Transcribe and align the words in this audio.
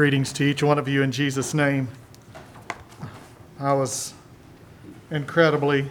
Greetings 0.00 0.32
to 0.32 0.44
each 0.44 0.62
one 0.62 0.78
of 0.78 0.88
you 0.88 1.02
in 1.02 1.12
Jesus' 1.12 1.52
name. 1.52 1.86
I 3.58 3.74
was 3.74 4.14
incredibly 5.10 5.90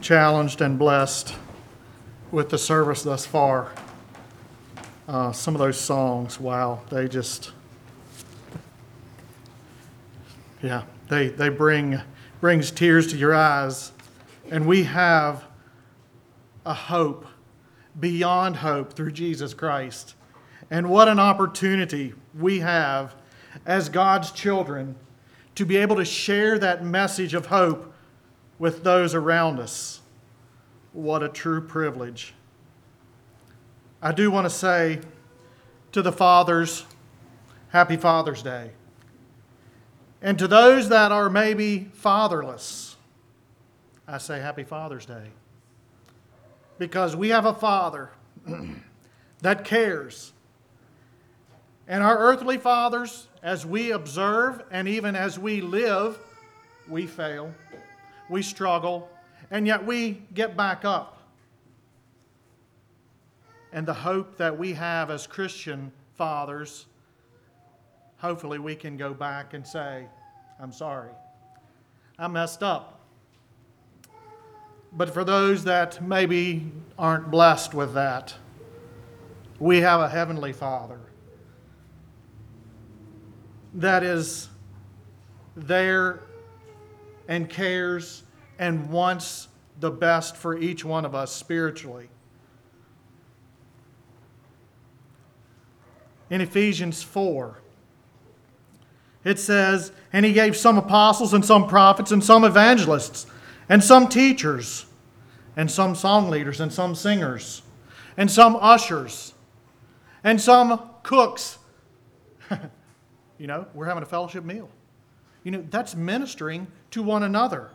challenged 0.00 0.60
and 0.60 0.78
blessed 0.78 1.34
with 2.30 2.50
the 2.50 2.58
service 2.58 3.02
thus 3.02 3.26
far. 3.26 3.72
Uh, 5.08 5.32
some 5.32 5.56
of 5.56 5.58
those 5.58 5.80
songs, 5.80 6.38
wow, 6.38 6.82
they 6.90 7.08
just, 7.08 7.50
yeah, 10.62 10.84
they, 11.08 11.26
they 11.26 11.48
bring 11.48 12.00
brings 12.40 12.70
tears 12.70 13.08
to 13.08 13.16
your 13.16 13.34
eyes. 13.34 13.90
And 14.48 14.64
we 14.64 14.84
have 14.84 15.42
a 16.64 16.74
hope 16.74 17.26
beyond 17.98 18.58
hope 18.58 18.92
through 18.92 19.10
Jesus 19.10 19.54
Christ. 19.54 20.14
And 20.72 20.88
what 20.88 21.06
an 21.06 21.18
opportunity 21.18 22.14
we 22.34 22.60
have 22.60 23.14
as 23.66 23.90
God's 23.90 24.32
children 24.32 24.96
to 25.54 25.66
be 25.66 25.76
able 25.76 25.96
to 25.96 26.04
share 26.06 26.58
that 26.58 26.82
message 26.82 27.34
of 27.34 27.44
hope 27.44 27.92
with 28.58 28.82
those 28.82 29.14
around 29.14 29.60
us. 29.60 30.00
What 30.94 31.22
a 31.22 31.28
true 31.28 31.60
privilege. 31.60 32.32
I 34.00 34.12
do 34.12 34.30
want 34.30 34.46
to 34.46 34.50
say 34.50 35.00
to 35.92 36.00
the 36.00 36.10
fathers, 36.10 36.86
Happy 37.68 37.98
Father's 37.98 38.42
Day. 38.42 38.70
And 40.22 40.38
to 40.38 40.48
those 40.48 40.88
that 40.88 41.12
are 41.12 41.28
maybe 41.28 41.90
fatherless, 41.92 42.96
I 44.08 44.16
say 44.16 44.40
Happy 44.40 44.64
Father's 44.64 45.04
Day. 45.04 45.32
Because 46.78 47.14
we 47.14 47.28
have 47.28 47.44
a 47.44 47.52
Father 47.52 48.08
that 49.42 49.66
cares 49.66 50.32
and 51.88 52.02
our 52.02 52.16
earthly 52.16 52.58
fathers, 52.58 53.28
as 53.42 53.66
we 53.66 53.90
observe 53.90 54.62
and 54.70 54.86
even 54.86 55.16
as 55.16 55.38
we 55.38 55.60
live, 55.60 56.18
we 56.88 57.06
fail, 57.06 57.52
we 58.28 58.42
struggle, 58.42 59.08
and 59.50 59.66
yet 59.66 59.84
we 59.84 60.22
get 60.34 60.56
back 60.56 60.84
up. 60.84 61.18
And 63.72 63.86
the 63.86 63.94
hope 63.94 64.36
that 64.36 64.56
we 64.56 64.74
have 64.74 65.10
as 65.10 65.26
Christian 65.26 65.92
fathers, 66.14 66.86
hopefully 68.18 68.58
we 68.58 68.76
can 68.76 68.96
go 68.96 69.12
back 69.12 69.54
and 69.54 69.66
say, 69.66 70.06
I'm 70.60 70.72
sorry, 70.72 71.10
I 72.18 72.28
messed 72.28 72.62
up. 72.62 73.00
But 74.92 75.12
for 75.12 75.24
those 75.24 75.64
that 75.64 76.06
maybe 76.06 76.70
aren't 76.98 77.30
blessed 77.30 77.72
with 77.72 77.94
that, 77.94 78.34
we 79.58 79.80
have 79.80 80.00
a 80.00 80.08
heavenly 80.08 80.52
Father 80.52 81.00
that 83.74 84.02
is 84.02 84.48
there 85.56 86.20
and 87.28 87.48
cares 87.48 88.22
and 88.58 88.90
wants 88.90 89.48
the 89.80 89.90
best 89.90 90.36
for 90.36 90.56
each 90.56 90.84
one 90.84 91.04
of 91.04 91.14
us 91.14 91.32
spiritually. 91.32 92.08
In 96.30 96.40
Ephesians 96.40 97.02
4, 97.02 97.58
it 99.24 99.38
says, 99.38 99.92
And 100.12 100.24
he 100.24 100.32
gave 100.32 100.56
some 100.56 100.78
apostles 100.78 101.34
and 101.34 101.44
some 101.44 101.68
prophets 101.68 102.10
and 102.10 102.22
some 102.24 102.44
evangelists 102.44 103.26
and 103.68 103.82
some 103.82 104.08
teachers 104.08 104.86
and 105.56 105.70
some 105.70 105.94
song 105.94 106.30
leaders 106.30 106.60
and 106.60 106.72
some 106.72 106.94
singers 106.94 107.62
and 108.16 108.30
some 108.30 108.56
ushers 108.60 109.34
and 110.24 110.40
some 110.40 110.88
cooks. 111.02 111.58
You 113.42 113.48
know, 113.48 113.66
we're 113.74 113.86
having 113.86 114.04
a 114.04 114.06
fellowship 114.06 114.44
meal. 114.44 114.70
You 115.42 115.50
know, 115.50 115.66
that's 115.68 115.96
ministering 115.96 116.68
to 116.92 117.02
one 117.02 117.24
another. 117.24 117.70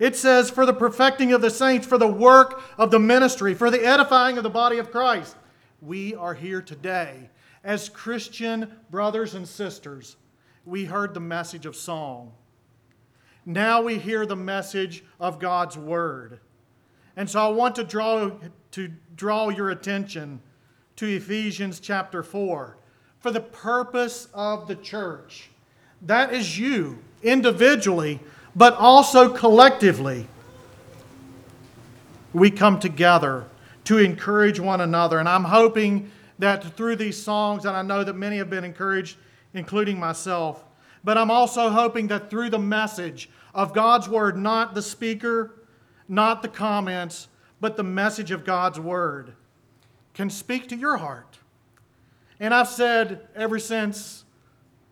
It 0.00 0.16
says, 0.16 0.50
for 0.50 0.66
the 0.66 0.72
perfecting 0.72 1.32
of 1.32 1.40
the 1.40 1.48
saints, 1.48 1.86
for 1.86 1.96
the 1.96 2.08
work 2.08 2.60
of 2.76 2.90
the 2.90 2.98
ministry, 2.98 3.54
for 3.54 3.70
the 3.70 3.86
edifying 3.86 4.36
of 4.36 4.42
the 4.42 4.50
body 4.50 4.78
of 4.78 4.90
Christ. 4.90 5.36
We 5.80 6.16
are 6.16 6.34
here 6.34 6.60
today 6.60 7.30
as 7.62 7.88
Christian 7.88 8.78
brothers 8.90 9.36
and 9.36 9.46
sisters. 9.46 10.16
We 10.64 10.86
heard 10.86 11.14
the 11.14 11.20
message 11.20 11.66
of 11.66 11.76
song. 11.76 12.32
Now 13.44 13.82
we 13.82 13.98
hear 13.98 14.26
the 14.26 14.34
message 14.34 15.04
of 15.20 15.38
God's 15.38 15.78
word. 15.78 16.40
And 17.14 17.30
so 17.30 17.46
I 17.46 17.48
want 17.50 17.76
to 17.76 17.84
draw, 17.84 18.32
to 18.72 18.90
draw 19.14 19.50
your 19.50 19.70
attention 19.70 20.40
to 20.96 21.06
Ephesians 21.06 21.78
chapter 21.78 22.24
4 22.24 22.78
for 23.26 23.32
the 23.32 23.40
purpose 23.40 24.28
of 24.34 24.68
the 24.68 24.76
church. 24.76 25.50
That 26.02 26.32
is 26.32 26.56
you, 26.56 27.02
individually, 27.24 28.20
but 28.54 28.74
also 28.74 29.34
collectively. 29.34 30.28
We 32.32 32.52
come 32.52 32.78
together 32.78 33.46
to 33.86 33.98
encourage 33.98 34.60
one 34.60 34.80
another. 34.80 35.18
And 35.18 35.28
I'm 35.28 35.42
hoping 35.42 36.12
that 36.38 36.76
through 36.76 36.94
these 36.94 37.20
songs, 37.20 37.64
and 37.64 37.76
I 37.76 37.82
know 37.82 38.04
that 38.04 38.14
many 38.14 38.36
have 38.36 38.48
been 38.48 38.62
encouraged, 38.62 39.16
including 39.54 39.98
myself, 39.98 40.62
but 41.02 41.18
I'm 41.18 41.32
also 41.32 41.70
hoping 41.70 42.06
that 42.06 42.30
through 42.30 42.50
the 42.50 42.60
message 42.60 43.28
of 43.52 43.74
God's 43.74 44.08
Word, 44.08 44.36
not 44.36 44.72
the 44.72 44.82
speaker, 44.82 45.52
not 46.06 46.42
the 46.42 46.48
comments, 46.48 47.26
but 47.60 47.76
the 47.76 47.82
message 47.82 48.30
of 48.30 48.44
God's 48.44 48.78
Word, 48.78 49.32
can 50.14 50.30
speak 50.30 50.68
to 50.68 50.76
your 50.76 50.98
heart 50.98 51.38
and 52.40 52.52
I've 52.52 52.68
said 52.68 53.28
ever 53.34 53.58
since 53.58 54.24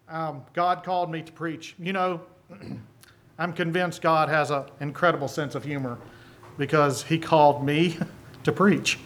um, 0.09 0.43
God 0.53 0.83
called 0.85 1.11
me 1.11 1.23
to 1.23 1.33
preach, 1.33 1.75
you 1.79 1.93
know, 1.93 2.21
I'm 3.39 3.53
convinced 3.53 4.01
God 4.01 4.29
has 4.29 4.51
an 4.51 4.65
incredible 4.81 5.29
sense 5.29 5.55
of 5.55 5.65
humor 5.65 5.99
because 6.57 7.03
He 7.03 7.19
called 7.19 7.65
me 7.65 7.99
to 8.45 8.53
preach. 8.53 8.99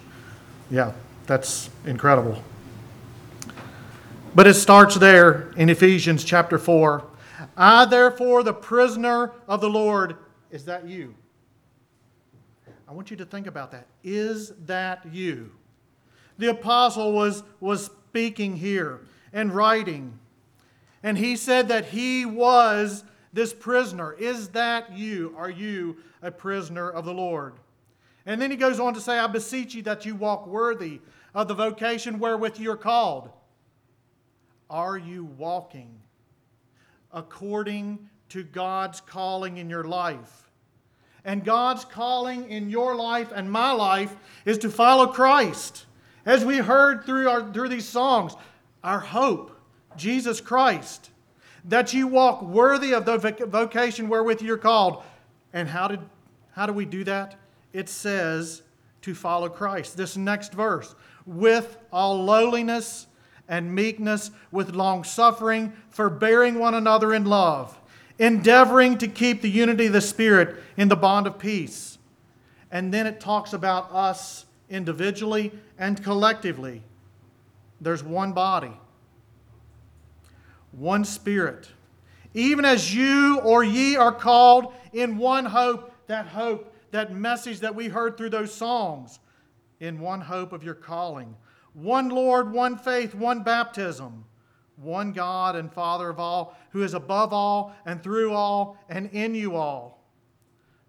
Yeah, 0.71 0.93
that's 1.26 1.71
incredible. 1.87 2.43
But 4.34 4.47
it 4.47 4.55
starts 4.55 4.94
there 4.97 5.50
in 5.56 5.69
Ephesians 5.69 6.22
chapter 6.22 6.59
4. 6.59 7.05
I, 7.56 7.87
therefore, 7.87 8.43
the 8.43 8.53
prisoner 8.53 9.32
of 9.49 9.60
the 9.60 9.70
Lord, 9.70 10.16
is 10.50 10.65
that 10.66 10.87
you? 10.87 11.15
I 12.88 12.93
want 12.93 13.10
you 13.10 13.16
to 13.16 13.25
think 13.25 13.47
about 13.47 13.72
that. 13.72 13.87
Is 14.05 14.53
that 14.66 15.05
you? 15.12 15.50
The 16.38 16.50
apostle 16.50 17.12
was, 17.12 17.43
was 17.60 17.91
speaking 18.09 18.57
here 18.57 19.01
and 19.35 19.55
writing. 19.55 20.19
And 21.03 21.19
he 21.19 21.37
said 21.37 21.69
that 21.69 21.85
he 21.85 22.25
was 22.25 23.05
this 23.35 23.53
prisoner. 23.53 24.15
Is 24.15 24.49
that 24.49 24.97
you? 24.97 25.35
Are 25.37 25.51
you 25.51 25.99
a 26.23 26.31
prisoner 26.31 26.89
of 26.89 27.05
the 27.05 27.13
Lord? 27.13 27.53
And 28.25 28.41
then 28.41 28.51
he 28.51 28.57
goes 28.57 28.81
on 28.81 28.95
to 28.95 29.01
say, 29.01 29.19
I 29.19 29.27
beseech 29.27 29.75
you 29.75 29.83
that 29.83 30.07
you 30.07 30.15
walk 30.15 30.47
worthy 30.47 31.01
of 31.35 31.49
the 31.49 31.55
vocation 31.55 32.19
wherewith 32.19 32.59
you 32.59 32.71
are 32.71 32.79
called. 32.79 33.29
Are 34.71 34.97
you 34.97 35.27
walking 35.27 36.01
according 37.13 38.09
to 38.31 38.43
God's 38.43 39.03
calling 39.03 39.59
in 39.59 39.69
your 39.69 39.85
life? 39.85 40.51
And 41.27 41.45
God's 41.45 41.85
calling 41.85 42.49
in 42.49 42.71
your 42.71 42.97
life 42.97 43.33
and 43.35 43.53
my 43.53 43.73
life 43.73 44.17
is 44.47 44.57
to 44.59 44.71
follow 44.71 45.09
Christ. 45.09 45.85
As 46.28 46.44
we 46.44 46.59
heard 46.59 47.05
through, 47.05 47.27
our, 47.27 47.53
through 47.55 47.71
these 47.71 47.89
songs, 47.89 48.34
our 48.84 49.00
hope, 49.00 49.59
Jesus 49.97 50.43
Christ, 50.43 51.09
that 51.65 51.94
you 51.94 52.06
walk 52.06 52.43
worthy 52.43 52.93
of 52.93 53.06
the 53.06 53.16
vocation 53.16 54.11
wherewith 54.11 54.43
you're 54.43 54.59
called. 54.59 55.03
And 55.55 55.67
how, 55.67 55.88
did, 55.88 56.00
how 56.53 56.67
do 56.67 56.75
we 56.75 56.84
do 56.84 57.03
that? 57.05 57.37
It 57.72 57.88
says 57.88 58.61
to 59.00 59.15
follow 59.15 59.49
Christ. 59.49 59.97
This 59.97 60.19
next 60.19 60.53
verse 60.53 60.94
with 61.25 61.78
all 61.91 62.23
lowliness 62.23 63.06
and 63.49 63.75
meekness, 63.75 64.31
with 64.53 64.75
long 64.75 65.05
suffering, 65.05 65.73
forbearing 65.88 66.58
one 66.58 66.75
another 66.75 67.14
in 67.14 67.25
love, 67.25 67.81
endeavoring 68.19 68.99
to 68.99 69.08
keep 69.08 69.41
the 69.41 69.49
unity 69.49 69.87
of 69.87 69.94
the 69.94 70.03
Spirit 70.03 70.56
in 70.76 70.88
the 70.88 70.97
bond 70.97 71.26
of 71.26 71.38
peace. 71.38 71.97
And 72.70 72.93
then 72.93 73.06
it 73.06 73.19
talks 73.19 73.55
about 73.55 73.91
us 73.93 74.44
individually 74.69 75.53
and 75.79 76.03
collectively. 76.03 76.83
There's 77.81 78.03
one 78.03 78.33
body, 78.33 78.73
one 80.73 81.05
spirit. 81.05 81.69
Even 82.35 82.65
as 82.65 82.95
you 82.95 83.41
or 83.41 83.65
ye 83.65 83.97
are 83.97 84.13
called 84.13 84.73
in 84.93 85.17
one 85.17 85.45
hope, 85.45 85.93
that 86.09 86.27
hope, 86.27 86.75
that 86.91 87.15
message 87.15 87.61
that 87.61 87.75
we 87.75 87.89
heard 87.89 88.17
through 88.17 88.31
those 88.31 88.53
songs, 88.53 89.21
in 89.81 90.01
one 90.01 90.21
hope 90.21 90.53
of 90.53 90.65
your 90.65 90.75
calling. 90.75 91.35
One 91.73 92.09
Lord, 92.09 92.53
one 92.53 92.77
faith, 92.77 93.15
one 93.15 93.43
baptism, 93.43 94.25
one 94.77 95.13
God 95.13 95.57
and 95.57 95.73
Father 95.73 96.09
of 96.09 96.19
all, 96.19 96.57
who 96.71 96.83
is 96.83 96.95
above 96.95 97.33
all 97.33 97.75
and 97.87 98.03
through 98.03 98.33
all 98.33 98.77
and 98.89 99.11
in 99.13 99.35
you 99.35 99.57
all. 99.57 100.03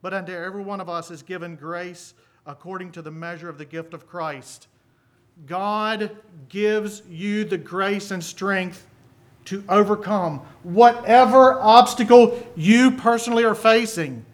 But 0.01 0.13
unto 0.13 0.31
every 0.31 0.63
one 0.63 0.81
of 0.81 0.89
us 0.89 1.11
is 1.11 1.21
given 1.21 1.55
grace 1.55 2.13
according 2.45 2.91
to 2.93 3.01
the 3.01 3.11
measure 3.11 3.49
of 3.49 3.57
the 3.57 3.65
gift 3.65 3.93
of 3.93 4.07
Christ. 4.07 4.67
God 5.45 6.15
gives 6.49 7.01
you 7.09 7.45
the 7.45 7.57
grace 7.57 8.11
and 8.11 8.23
strength 8.23 8.85
to 9.45 9.63
overcome 9.69 10.41
whatever 10.63 11.59
obstacle 11.59 12.45
you 12.55 12.91
personally 12.91 13.43
are 13.43 13.55
facing 13.55 14.25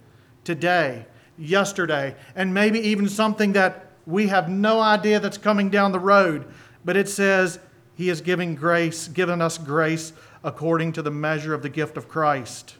today, 0.43 1.05
yesterday, 1.37 2.15
and 2.35 2.53
maybe 2.53 2.79
even 2.79 3.07
something 3.07 3.53
that 3.53 3.91
we 4.05 4.27
have 4.27 4.49
no 4.49 4.79
idea 4.79 5.19
that's 5.19 5.37
coming 5.37 5.69
down 5.69 5.91
the 5.91 5.99
road. 5.99 6.45
But 6.83 6.97
it 6.97 7.07
says 7.07 7.59
he 7.95 8.09
is 8.09 8.21
giving 8.21 8.55
grace, 8.55 9.07
given 9.07 9.41
us 9.41 9.57
grace 9.57 10.11
according 10.43 10.93
to 10.93 11.01
the 11.01 11.11
measure 11.11 11.53
of 11.53 11.61
the 11.61 11.69
gift 11.69 11.97
of 11.97 12.07
Christ. 12.07 12.75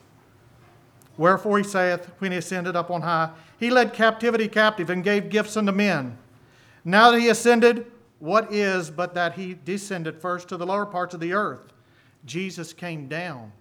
Wherefore 1.17 1.57
he 1.57 1.63
saith, 1.63 2.11
when 2.19 2.31
he 2.31 2.37
ascended 2.37 2.75
up 2.75 2.91
on 2.91 3.01
high, 3.01 3.31
he 3.57 3.69
led 3.69 3.93
captivity 3.93 4.47
captive 4.47 4.89
and 4.89 5.03
gave 5.03 5.29
gifts 5.29 5.55
unto 5.55 5.71
men. 5.71 6.17
Now 6.83 7.11
that 7.11 7.19
he 7.19 7.29
ascended, 7.29 7.89
what 8.25 8.51
is 8.51 8.89
but 8.89 9.13
that 9.13 9.33
he 9.33 9.53
descended 9.53 10.19
first 10.19 10.49
to 10.49 10.57
the 10.57 10.65
lower 10.65 10.85
parts 10.85 11.13
of 11.13 11.19
the 11.19 11.33
earth? 11.33 11.71
Jesus 12.25 12.73
came 12.73 13.07
down, 13.07 13.51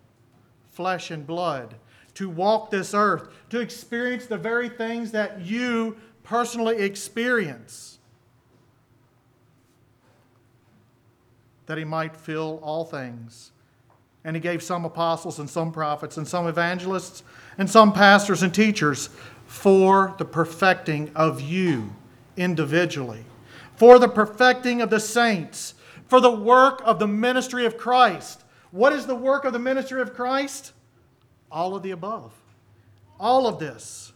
flesh 0.73 1.11
and 1.11 1.27
blood, 1.27 1.75
to 2.15 2.31
walk 2.31 2.71
this 2.71 2.95
earth, 2.95 3.29
to 3.51 3.61
experience 3.61 4.25
the 4.25 4.39
very 4.39 4.71
things 4.71 5.11
that 5.13 5.43
you 5.43 5.99
personally 6.23 6.79
experience, 6.79 7.99
that 11.67 11.77
he 11.77 11.85
might 11.85 12.17
fill 12.17 12.59
all 12.63 12.87
things. 12.87 13.51
And 14.25 14.35
he 14.35 14.41
gave 14.41 14.63
some 14.63 14.87
apostles 14.87 15.39
and 15.39 15.51
some 15.51 15.73
prophets 15.73 16.17
and 16.17 16.27
some 16.27 16.47
evangelists 16.47 17.23
and 17.59 17.69
some 17.69 17.93
pastors 17.93 18.43
and 18.43 18.55
teachers 18.55 19.11
for 19.47 20.15
the 20.17 20.25
perfecting 20.25 21.11
of 21.15 21.43
you 21.43 21.95
individually, 22.39 23.27
for 23.77 23.99
the 23.99 24.09
perfecting 24.09 24.81
of 24.81 24.91
the 24.91 25.01
saints, 25.01 25.75
for 26.07 26.21
the 26.21 26.31
work 26.31 26.83
of 26.85 26.99
the 26.99 27.07
ministry 27.07 27.67
of 27.67 27.77
Christ. 27.77 28.45
What 28.71 28.93
is 28.93 29.07
the 29.07 29.15
work 29.15 29.45
of 29.45 29.53
the 29.53 29.59
ministry 29.59 30.01
of 30.01 30.15
Christ? 30.15 30.73
All 31.51 31.75
of 31.77 31.83
the 31.83 31.93
above. 31.93 32.33
All 33.19 33.47
of 33.47 33.59
this. 33.59 34.13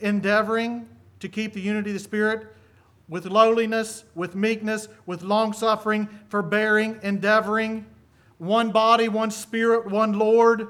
Endeavoring 0.00 0.88
to 1.20 1.28
keep 1.28 1.52
the 1.52 1.60
unity 1.60 1.90
of 1.90 1.94
the 1.94 2.00
Spirit 2.00 2.48
with 3.08 3.26
lowliness, 3.26 4.04
with 4.14 4.34
meekness, 4.34 4.88
with 5.06 5.22
long 5.22 5.52
suffering, 5.52 6.08
forbearing, 6.28 6.98
endeavoring, 7.02 7.86
one 8.38 8.70
body, 8.70 9.08
one 9.08 9.30
spirit, 9.30 9.86
one 9.86 10.14
Lord, 10.18 10.68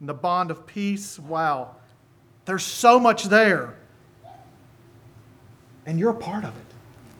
and 0.00 0.08
the 0.08 0.14
bond 0.14 0.50
of 0.50 0.66
peace. 0.66 1.18
Wow. 1.18 1.76
There's 2.44 2.64
so 2.64 3.00
much 3.00 3.24
there. 3.24 3.74
And 5.86 5.98
you're 5.98 6.10
a 6.10 6.14
part 6.14 6.44
of 6.44 6.56
it. 6.56 6.65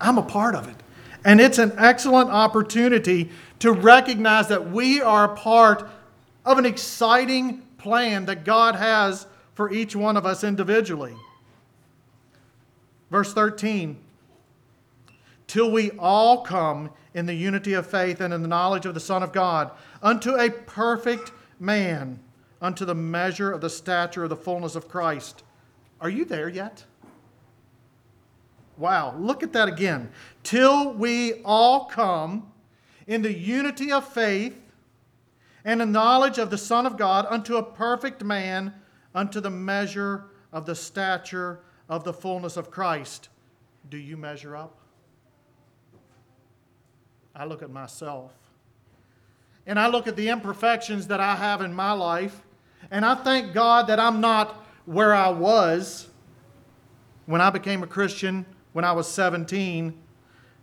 I'm 0.00 0.18
a 0.18 0.22
part 0.22 0.54
of 0.54 0.68
it. 0.68 0.76
And 1.24 1.40
it's 1.40 1.58
an 1.58 1.72
excellent 1.76 2.30
opportunity 2.30 3.30
to 3.58 3.72
recognize 3.72 4.48
that 4.48 4.70
we 4.70 5.00
are 5.00 5.32
a 5.32 5.36
part 5.36 5.88
of 6.44 6.58
an 6.58 6.66
exciting 6.66 7.62
plan 7.78 8.26
that 8.26 8.44
God 8.44 8.76
has 8.76 9.26
for 9.54 9.72
each 9.72 9.96
one 9.96 10.16
of 10.16 10.26
us 10.26 10.44
individually. 10.44 11.14
Verse 13.10 13.32
13 13.32 13.98
Till 15.46 15.70
we 15.70 15.90
all 15.92 16.42
come 16.42 16.90
in 17.14 17.26
the 17.26 17.34
unity 17.34 17.72
of 17.72 17.86
faith 17.86 18.20
and 18.20 18.34
in 18.34 18.42
the 18.42 18.48
knowledge 18.48 18.84
of 18.84 18.94
the 18.94 19.00
Son 19.00 19.22
of 19.22 19.32
God, 19.32 19.70
unto 20.02 20.34
a 20.34 20.50
perfect 20.50 21.32
man, 21.58 22.18
unto 22.60 22.84
the 22.84 22.94
measure 22.94 23.50
of 23.50 23.60
the 23.60 23.70
stature 23.70 24.24
of 24.24 24.30
the 24.30 24.36
fullness 24.36 24.76
of 24.76 24.88
Christ. 24.88 25.42
Are 26.00 26.10
you 26.10 26.24
there 26.24 26.48
yet? 26.48 26.84
Wow, 28.76 29.16
look 29.18 29.42
at 29.42 29.52
that 29.54 29.68
again. 29.68 30.10
Till 30.42 30.92
we 30.92 31.42
all 31.44 31.86
come 31.86 32.52
in 33.06 33.22
the 33.22 33.32
unity 33.32 33.90
of 33.90 34.06
faith 34.06 34.60
and 35.64 35.80
the 35.80 35.86
knowledge 35.86 36.38
of 36.38 36.50
the 36.50 36.58
Son 36.58 36.86
of 36.86 36.96
God 36.96 37.26
unto 37.28 37.56
a 37.56 37.62
perfect 37.62 38.22
man, 38.22 38.74
unto 39.14 39.40
the 39.40 39.50
measure 39.50 40.26
of 40.52 40.66
the 40.66 40.74
stature 40.74 41.60
of 41.88 42.04
the 42.04 42.12
fullness 42.12 42.56
of 42.56 42.70
Christ. 42.70 43.28
Do 43.88 43.96
you 43.96 44.16
measure 44.16 44.56
up? 44.56 44.76
I 47.34 47.44
look 47.44 47.62
at 47.62 47.70
myself. 47.70 48.32
And 49.66 49.78
I 49.78 49.88
look 49.88 50.06
at 50.06 50.16
the 50.16 50.28
imperfections 50.28 51.08
that 51.08 51.20
I 51.20 51.34
have 51.36 51.60
in 51.60 51.74
my 51.74 51.92
life. 51.92 52.42
And 52.90 53.04
I 53.04 53.14
thank 53.16 53.52
God 53.52 53.88
that 53.88 53.98
I'm 53.98 54.20
not 54.20 54.64
where 54.84 55.14
I 55.14 55.28
was 55.30 56.08
when 57.26 57.40
I 57.40 57.50
became 57.50 57.82
a 57.82 57.86
Christian 57.86 58.46
when 58.76 58.84
I 58.84 58.92
was 58.92 59.08
17. 59.08 59.94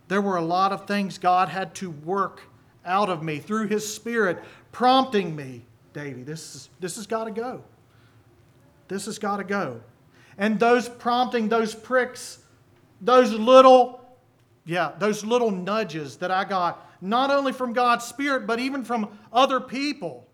There 0.07 0.21
were 0.21 0.35
a 0.35 0.41
lot 0.43 0.71
of 0.71 0.85
things 0.85 1.17
God 1.17 1.49
had 1.49 1.73
to 1.75 1.89
work 1.89 2.41
out 2.85 3.09
of 3.09 3.23
me 3.23 3.39
through 3.39 3.69
His 3.69 3.91
Spirit, 3.91 4.37
prompting 4.71 5.35
me, 5.35 5.65
Davy, 5.93 6.21
this, 6.21 6.53
is, 6.53 6.69
this 6.79 6.95
has 6.97 7.07
got 7.07 7.23
to 7.23 7.31
go. 7.31 7.63
This 8.87 9.07
has 9.07 9.17
got 9.17 9.37
to 9.37 9.43
go. 9.43 9.81
And 10.37 10.59
those 10.59 10.87
prompting, 10.87 11.49
those 11.49 11.73
pricks, 11.73 12.37
those 13.01 13.31
little, 13.31 13.99
yeah, 14.63 14.91
those 14.99 15.25
little 15.25 15.49
nudges 15.49 16.17
that 16.17 16.29
I 16.29 16.43
got, 16.43 16.87
not 17.01 17.31
only 17.31 17.51
from 17.51 17.73
God's 17.73 18.05
Spirit, 18.05 18.45
but 18.45 18.59
even 18.59 18.83
from 18.83 19.17
other 19.31 19.59
people, 19.59 20.27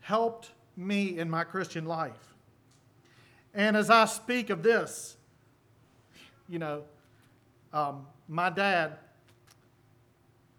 helped 0.00 0.52
me 0.78 1.18
in 1.18 1.28
my 1.28 1.44
Christian 1.44 1.84
life. 1.84 2.34
And 3.52 3.76
as 3.76 3.90
I 3.90 4.06
speak 4.06 4.48
of 4.48 4.62
this, 4.62 5.18
you 6.48 6.58
know, 6.58 6.84
um, 7.72 8.06
my 8.28 8.50
dad, 8.50 8.98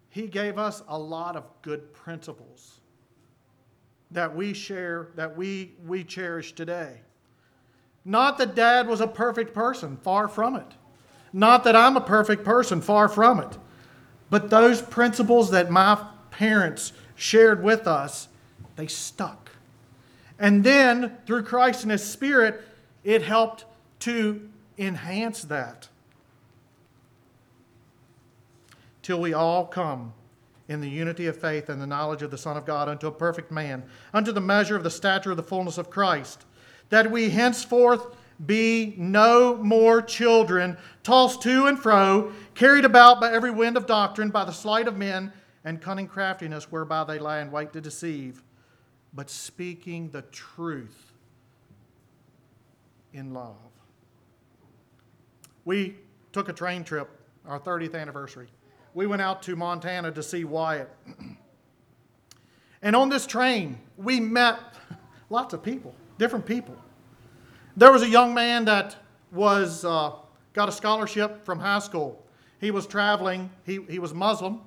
he 0.09 0.27
gave 0.27 0.57
us 0.57 0.83
a 0.87 0.97
lot 0.97 1.35
of 1.35 1.43
good 1.61 1.93
principles 1.93 2.79
that 4.11 4.35
we 4.35 4.53
share, 4.53 5.09
that 5.15 5.35
we, 5.35 5.73
we 5.85 6.03
cherish 6.03 6.53
today. 6.53 7.01
Not 8.05 8.37
that 8.37 8.55
dad 8.55 8.87
was 8.87 9.01
a 9.01 9.07
perfect 9.07 9.53
person, 9.53 9.97
far 9.97 10.27
from 10.27 10.55
it. 10.55 10.67
Not 11.31 11.63
that 11.63 11.75
I'm 11.75 11.97
a 11.97 12.01
perfect 12.01 12.43
person, 12.43 12.81
far 12.81 13.07
from 13.07 13.39
it. 13.39 13.57
But 14.29 14.49
those 14.49 14.81
principles 14.81 15.51
that 15.51 15.71
my 15.71 16.05
parents 16.29 16.93
shared 17.15 17.63
with 17.63 17.87
us, 17.87 18.27
they 18.75 18.87
stuck. 18.87 19.51
And 20.37 20.63
then, 20.63 21.17
through 21.25 21.43
Christ 21.43 21.83
and 21.83 21.91
His 21.91 22.03
Spirit, 22.03 22.61
it 23.03 23.21
helped 23.21 23.65
to 23.99 24.49
enhance 24.77 25.43
that. 25.43 25.87
Till 29.03 29.21
we 29.21 29.33
all 29.33 29.67
come 29.67 30.13
in 30.67 30.81
the 30.81 30.89
unity 30.89 31.27
of 31.27 31.39
faith 31.39 31.69
and 31.69 31.79
the 31.79 31.85
knowledge 31.85 32.23
of 32.23 32.31
the 32.31 32.37
Son 32.37 32.57
of 32.57 32.65
God 32.65 32.89
unto 32.89 33.05
a 33.05 33.11
perfect 33.11 33.51
man, 33.51 33.83
unto 34.13 34.31
the 34.31 34.41
measure 34.41 34.75
of 34.75 34.83
the 34.83 34.89
stature 34.89 35.29
of 35.31 35.37
the 35.37 35.43
fullness 35.43 35.77
of 35.77 35.91
Christ 35.91 36.45
that 36.93 37.09
we 37.09 37.31
henceforth 37.31 38.15
be 38.45 38.93
no 38.97 39.55
more 39.57 39.99
children, 39.99 40.77
tossed 41.01 41.41
to 41.41 41.65
and 41.65 41.79
fro, 41.79 42.31
carried 42.53 42.85
about 42.85 43.19
by 43.19 43.31
every 43.31 43.49
wind 43.49 43.77
of 43.77 43.87
doctrine, 43.87 44.29
by 44.29 44.45
the 44.45 44.51
sleight 44.51 44.87
of 44.87 44.95
men, 44.95 45.33
and 45.63 45.81
cunning 45.81 46.07
craftiness 46.07 46.71
whereby 46.71 47.03
they 47.03 47.17
lie 47.17 47.39
in 47.39 47.49
wait 47.49 47.73
to 47.73 47.81
deceive, 47.81 48.43
but 49.13 49.27
speaking 49.27 50.09
the 50.09 50.21
truth 50.23 51.13
in 53.13 53.33
love. 53.33 53.55
We 55.65 55.95
took 56.31 56.47
a 56.47 56.53
train 56.53 56.83
trip, 56.83 57.09
our 57.47 57.59
30th 57.59 57.95
anniversary. 57.95 58.47
We 58.93 59.07
went 59.07 59.21
out 59.21 59.41
to 59.43 59.55
Montana 59.55 60.11
to 60.11 60.21
see 60.21 60.43
Wyatt. 60.43 60.89
and 62.81 62.95
on 62.95 63.09
this 63.09 63.25
train, 63.25 63.79
we 63.97 64.19
met 64.19 64.59
lots 65.29 65.53
of 65.53 65.63
people 65.63 65.95
different 66.17 66.45
people. 66.45 66.75
There 67.75 67.91
was 67.91 68.03
a 68.03 68.07
young 68.07 68.33
man 68.33 68.65
that 68.65 68.95
was 69.31 69.83
uh, 69.83 70.11
got 70.53 70.69
a 70.69 70.71
scholarship 70.71 71.43
from 71.43 71.59
high 71.59 71.79
school. 71.79 72.23
He 72.61 72.71
was 72.71 72.85
traveling. 72.85 73.49
He, 73.65 73.79
he 73.89 73.99
was 73.99 74.13
Muslim, 74.13 74.61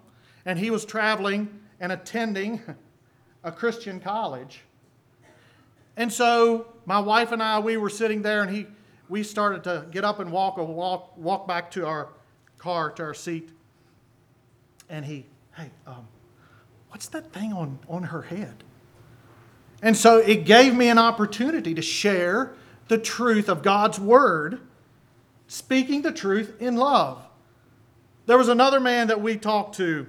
and 0.45 0.59
he 0.59 0.71
was 0.71 0.85
traveling 0.85 1.61
and 1.81 1.93
attending 1.93 2.61
a 3.45 3.53
Christian 3.53 4.01
college. 4.01 4.63
And 5.97 6.13
so 6.13 6.67
my 6.85 6.99
wife 6.99 7.33
and 7.33 7.43
I, 7.43 7.59
we 7.59 7.77
were 7.77 7.89
sitting 7.89 8.23
there, 8.23 8.43
and 8.43 8.55
he, 8.55 8.67
we 9.09 9.23
started 9.23 9.65
to 9.65 9.87
get 9.91 10.05
up 10.05 10.19
and 10.19 10.31
walk, 10.31 10.59
walk, 10.59 11.17
walk 11.17 11.47
back 11.47 11.71
to 11.71 11.87
our 11.87 12.09
car, 12.59 12.91
to 12.91 13.03
our 13.03 13.15
seat. 13.15 13.51
And 14.89 15.05
he, 15.05 15.27
hey, 15.57 15.71
um, 15.87 16.07
what's 16.91 17.09
that 17.09 17.33
thing 17.33 17.53
on, 17.53 17.79
on 17.89 18.05
her 18.05 18.23
head? 18.23 18.63
And 19.83 19.97
so 19.97 20.19
it 20.19 20.45
gave 20.45 20.75
me 20.75 20.89
an 20.89 20.99
opportunity 20.99 21.75
to 21.75 21.83
share 21.83 22.55
the 22.89 22.99
truth 22.99 23.49
of 23.49 23.63
God's 23.63 23.99
word, 24.01 24.61
speaking 25.49 26.03
the 26.03 26.13
truth 26.13 26.61
in 26.61 26.77
love. 26.77 27.23
There 28.27 28.39
was 28.39 28.49
another 28.49 28.81
man 28.81 29.09
that 29.09 29.21
we 29.21 29.37
talked 29.37 29.77
to, 29.77 30.07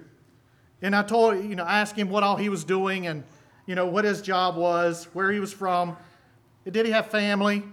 and 0.82 0.96
I 0.96 1.04
told, 1.04 1.44
you 1.44 1.56
know, 1.56 1.66
asked 1.66 1.96
him 1.96 2.10
what 2.10 2.24
all 2.24 2.36
he 2.36 2.50
was 2.50 2.64
doing 2.64 3.08
and, 3.08 3.24
you 3.66 3.76
know, 3.76 3.86
what 3.86 4.06
his 4.06 4.22
job 4.22 4.56
was, 4.56 5.06
where 5.14 5.32
he 5.32 5.40
was 5.40 5.52
from, 5.52 5.98
did 6.72 6.86
he 6.86 6.92
have 6.92 7.08
family? 7.08 7.64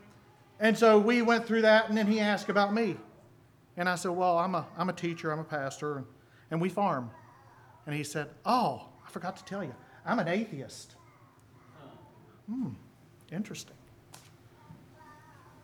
And 0.60 0.76
so 0.76 0.98
we 0.98 1.22
went 1.22 1.46
through 1.46 1.62
that, 1.62 1.88
and 1.88 1.96
then 1.96 2.06
he 2.06 2.20
asked 2.20 2.48
about 2.48 2.72
me. 2.72 2.96
And 3.76 3.88
I 3.88 3.96
said, 3.96 4.12
Well, 4.12 4.38
I'm 4.38 4.54
a, 4.54 4.66
I'm 4.78 4.88
a 4.88 4.92
teacher, 4.92 5.32
I'm 5.32 5.40
a 5.40 5.44
pastor, 5.44 5.98
and, 5.98 6.06
and 6.54 6.62
we 6.62 6.68
farm. 6.68 7.10
And 7.84 7.94
he 7.94 8.04
said, 8.04 8.28
Oh, 8.46 8.86
I 9.06 9.10
forgot 9.10 9.36
to 9.36 9.44
tell 9.44 9.62
you. 9.62 9.74
I'm 10.06 10.20
an 10.20 10.28
atheist. 10.28 10.94
Hmm, 12.48 12.70
interesting. 13.32 13.74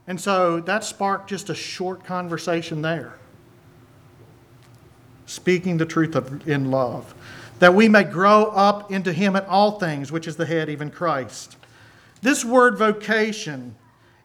And 0.07 0.21
so 0.21 0.61
that 0.61 0.83
sparked 0.83 1.31
just 1.31 1.49
a 1.49 1.55
short 1.55 2.05
conversation 2.05 2.83
there. 2.83 3.15
Speaking 5.27 5.77
the 5.77 5.87
truth 5.87 6.17
of, 6.17 6.49
in 6.49 6.73
love, 6.73 7.15
that 7.61 7.73
we 7.73 7.89
may 7.89 8.03
grow 8.03 8.47
up 8.47 8.91
into 8.91 9.13
Him 9.13 9.37
in 9.37 9.45
all 9.45 9.79
things, 9.79 10.11
which 10.11 10.27
is 10.27 10.35
the 10.35 10.47
head, 10.47 10.69
even 10.69 10.91
Christ. 10.91 11.57
This 12.21 12.45
word 12.45 12.77
vocation 12.77 13.77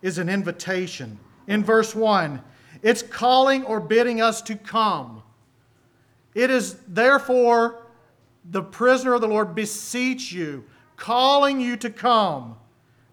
is 0.02 0.18
an 0.18 0.30
invitation. 0.30 1.20
In 1.46 1.64
verse 1.64 1.94
1, 1.94 2.42
it's 2.82 3.04
calling 3.04 3.64
or 3.66 3.80
bidding 3.80 4.20
us 4.20 4.42
to 4.44 4.56
come. 4.56 5.22
It 6.36 6.51
is 6.51 6.75
therefore 6.88 7.82
the 8.51 8.62
prisoner 8.62 9.15
of 9.15 9.22
the 9.22 9.27
Lord 9.27 9.56
beseech 9.56 10.32
you, 10.32 10.65
calling 10.98 11.60
you 11.60 11.77
to 11.77 11.89
come, 11.89 12.58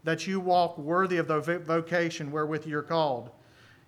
that 0.05 0.27
you 0.27 0.41
walk 0.41 0.77
worthy 0.77 1.17
of 1.17 1.29
the 1.29 1.41
vocation 1.41 2.31
wherewith 2.33 2.67
you're 2.67 2.83
called. 2.83 3.31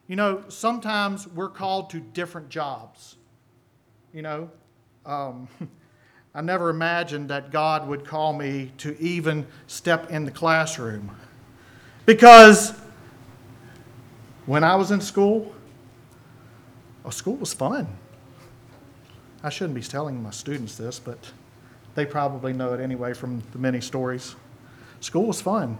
You 0.07 0.17
know, 0.17 0.45
sometimes 0.49 1.27
we're 1.27 1.49
called 1.49 1.91
to 1.91 2.01
different 2.01 2.49
jobs. 2.49 3.17
You 4.13 4.23
know, 4.23 4.51
um, 5.05 5.49
I 6.35 6.41
never 6.41 6.71
imagined 6.71 7.29
that 7.31 7.51
God 7.51 7.89
would 7.89 8.05
call 8.05 8.33
me 8.33 8.73
to 8.79 8.99
even 9.01 9.47
step 9.67 10.11
in 10.11 10.25
the 10.25 10.31
classroom. 10.31 11.17
Because 12.07 12.73
when 14.47 14.63
I 14.63 14.77
was 14.77 14.91
in 14.91 15.01
school, 15.01 15.55
oh, 17.05 17.11
school 17.11 17.37
was 17.37 17.53
fun. 17.53 17.87
I 19.45 19.51
shouldn't 19.51 19.75
be 19.75 19.83
telling 19.83 20.23
my 20.23 20.31
students 20.31 20.79
this, 20.79 20.99
but 20.99 21.19
they 21.95 22.07
probably 22.07 22.55
know 22.55 22.73
it 22.73 22.81
anyway 22.81 23.13
from 23.13 23.43
the 23.53 23.59
many 23.59 23.79
stories. 23.83 24.35
School 25.01 25.27
was 25.27 25.43
fun. 25.43 25.77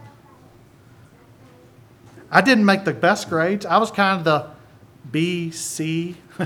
I 2.29 2.41
didn't 2.41 2.65
make 2.65 2.85
the 2.85 2.93
best 2.93 3.27
grades. 3.27 3.65
I 3.65 3.79
was 3.79 3.89
kind 3.89 4.19
of 4.19 4.23
the 4.23 4.51
B, 5.11 5.49
C, 5.49 6.15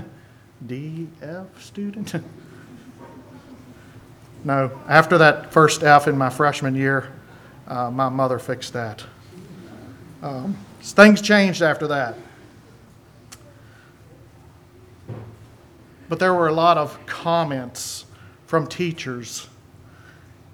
D, 0.65 1.09
F 1.21 1.61
student. 1.61 2.15
no, 4.45 4.71
after 4.87 5.17
that 5.17 5.51
first 5.51 5.83
F 5.83 6.07
in 6.07 6.17
my 6.17 6.29
freshman 6.29 6.73
year, 6.73 7.11
uh, 7.67 7.91
my 7.91 8.07
mother 8.07 8.39
fixed 8.39 8.71
that. 8.71 9.03
Um, 10.21 10.57
things 10.81 11.21
changed 11.21 11.61
after 11.61 11.87
that. 11.87 12.15
But 16.09 16.17
there 16.19 16.33
were 16.33 16.47
a 16.47 16.53
lot 16.53 16.77
of 16.77 17.05
comments 17.05 18.05
from 18.47 18.65
teachers, 18.65 19.47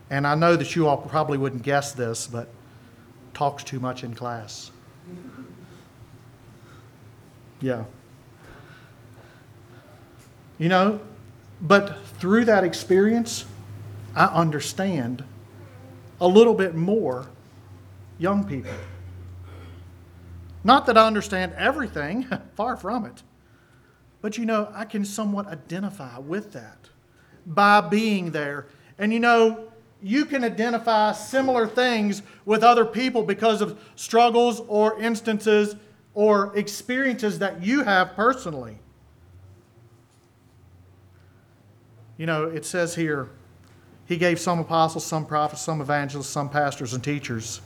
and 0.10 0.28
I 0.28 0.36
know 0.36 0.58
that 0.58 0.76
you 0.76 0.88
all 0.88 0.98
probably 0.98 1.38
wouldn't 1.38 1.64
guess 1.64 1.94
this, 1.94 2.28
but 2.28 2.50
talks 3.34 3.64
too 3.64 3.80
much 3.80 4.04
in 4.04 4.14
class. 4.14 4.72
Yeah. 7.62 7.86
You 10.58 10.70
know, 10.70 11.00
but 11.62 12.04
through 12.20 12.46
that 12.46 12.64
experience, 12.64 13.46
I 14.16 14.26
understand 14.26 15.24
a 16.20 16.28
little 16.28 16.54
bit 16.54 16.76
more 16.76 17.28
young 18.20 18.44
people. 18.46 18.72
Not 20.64 20.86
that 20.88 20.98
I 20.98 21.06
understand 21.06 21.54
everything, 21.58 22.28
far 22.56 22.76
from 22.76 23.06
it. 23.06 23.22
But 24.26 24.40
you 24.40 24.46
know, 24.48 24.72
I 24.74 24.86
can 24.86 25.06
somewhat 25.06 25.46
identify 25.46 26.18
with 26.18 26.54
that 26.54 26.90
by 27.46 27.80
being 27.80 28.32
there. 28.32 28.66
And 28.98 29.14
you 29.14 29.20
know, 29.20 29.68
you 30.02 30.26
can 30.26 30.44
identify 30.44 31.12
similar 31.12 31.68
things 31.68 32.24
with 32.44 32.64
other 32.64 32.86
people 32.86 33.22
because 33.22 33.62
of 33.62 33.80
struggles 33.96 34.62
or 34.68 35.00
instances 35.00 35.76
or 36.16 36.58
experiences 36.58 37.38
that 37.38 37.62
you 37.62 37.84
have 37.84 38.16
personally. 38.16 38.80
You 42.18 42.26
know, 42.26 42.46
it 42.46 42.66
says 42.66 42.96
here, 42.96 43.30
he 44.08 44.18
gave 44.18 44.40
some 44.40 44.58
apostles, 44.58 45.06
some 45.06 45.28
prophets, 45.28 45.62
some 45.62 45.82
evangelists, 45.82 46.30
some 46.30 46.50
pastors 46.50 46.96
and 46.96 47.04
teachers. 47.04 47.62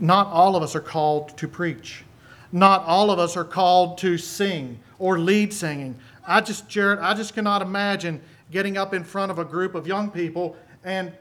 Not 0.00 0.28
all 0.28 0.56
of 0.56 0.62
us 0.62 0.74
are 0.74 0.80
called 0.80 1.36
to 1.36 1.46
preach. 1.46 2.04
Not 2.52 2.84
all 2.84 3.10
of 3.10 3.18
us 3.18 3.36
are 3.36 3.44
called 3.44 3.98
to 3.98 4.16
sing 4.16 4.78
or 4.98 5.18
lead 5.18 5.52
singing. 5.52 5.98
I 6.26 6.40
just, 6.40 6.68
Jared, 6.68 6.98
I 6.98 7.14
just 7.14 7.34
cannot 7.34 7.62
imagine 7.62 8.20
getting 8.50 8.76
up 8.76 8.94
in 8.94 9.04
front 9.04 9.30
of 9.30 9.38
a 9.38 9.44
group 9.44 9.74
of 9.74 9.86
young 9.86 10.10
people 10.10 10.56
and 10.84 11.12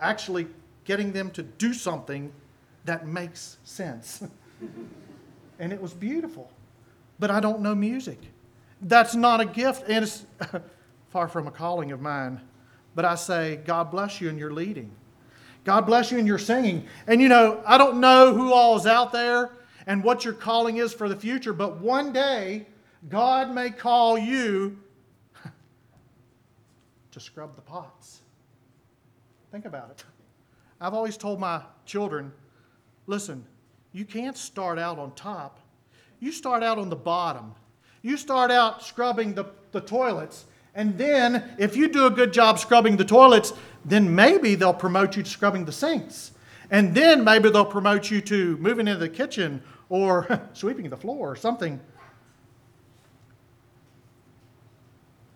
actually 0.00 0.46
getting 0.84 1.12
them 1.12 1.30
to 1.32 1.42
do 1.42 1.72
something 1.72 2.32
that 2.84 3.06
makes 3.06 3.58
sense. 3.64 4.22
and 5.58 5.72
it 5.72 5.80
was 5.80 5.92
beautiful. 5.92 6.50
But 7.18 7.30
I 7.30 7.40
don't 7.40 7.60
know 7.60 7.74
music. 7.74 8.18
That's 8.82 9.14
not 9.14 9.40
a 9.40 9.46
gift, 9.46 9.84
and 9.88 10.04
it's 10.04 10.26
far 11.10 11.28
from 11.28 11.46
a 11.46 11.50
calling 11.50 11.92
of 11.92 12.00
mine. 12.00 12.40
But 12.94 13.04
I 13.04 13.14
say, 13.14 13.60
God 13.64 13.90
bless 13.90 14.20
you 14.20 14.28
in 14.28 14.38
your 14.38 14.52
leading. 14.52 14.90
God 15.64 15.82
bless 15.82 16.12
you 16.12 16.18
in 16.18 16.26
your 16.26 16.38
singing. 16.38 16.86
And 17.06 17.20
you 17.20 17.28
know, 17.28 17.62
I 17.66 17.78
don't 17.78 18.00
know 18.00 18.34
who 18.34 18.52
all 18.52 18.76
is 18.76 18.86
out 18.86 19.12
there 19.12 19.50
and 19.86 20.02
what 20.02 20.24
your 20.24 20.34
calling 20.34 20.78
is 20.78 20.92
for 20.92 21.08
the 21.08 21.16
future, 21.16 21.52
but 21.52 21.80
one 21.80 22.12
day 22.12 22.66
God 23.08 23.54
may 23.54 23.70
call 23.70 24.16
you 24.16 24.78
to 27.10 27.20
scrub 27.20 27.54
the 27.56 27.62
pots. 27.62 28.20
Think 29.52 29.66
about 29.66 29.90
it. 29.90 30.04
I've 30.80 30.94
always 30.94 31.16
told 31.16 31.40
my 31.40 31.62
children 31.86 32.32
listen, 33.06 33.44
you 33.92 34.04
can't 34.04 34.36
start 34.36 34.78
out 34.78 34.98
on 34.98 35.12
top, 35.14 35.60
you 36.20 36.32
start 36.32 36.62
out 36.62 36.78
on 36.78 36.88
the 36.88 36.96
bottom. 36.96 37.54
You 38.04 38.18
start 38.18 38.50
out 38.50 38.82
scrubbing 38.82 39.32
the, 39.32 39.46
the 39.72 39.80
toilets, 39.80 40.44
and 40.74 40.98
then 40.98 41.54
if 41.58 41.74
you 41.74 41.88
do 41.88 42.04
a 42.04 42.10
good 42.10 42.34
job 42.34 42.58
scrubbing 42.58 42.98
the 42.98 43.04
toilets, 43.04 43.54
then 43.82 44.14
maybe 44.14 44.56
they'll 44.56 44.74
promote 44.74 45.16
you 45.16 45.22
to 45.22 45.30
scrubbing 45.30 45.64
the 45.64 45.72
sinks. 45.72 46.32
And 46.70 46.94
then 46.94 47.24
maybe 47.24 47.50
they'll 47.50 47.64
promote 47.64 48.10
you 48.10 48.20
to 48.22 48.56
moving 48.58 48.88
into 48.88 48.98
the 48.98 49.08
kitchen 49.08 49.62
or 49.88 50.48
sweeping 50.52 50.88
the 50.88 50.96
floor 50.96 51.30
or 51.30 51.36
something. 51.36 51.80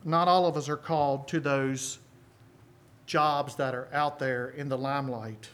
Not 0.05 0.29
all 0.29 0.47
of 0.47 0.57
us 0.57 0.69
are 0.69 0.77
called 0.77 1.29
to 1.29 1.41
those 1.41 1.99
jobs 3.07 3.57
that 3.57 3.75
are 3.75 3.89
out 3.93 4.19
there 4.19 4.51
in 4.51 4.69
the 4.69 4.79
limelight. 4.79 5.49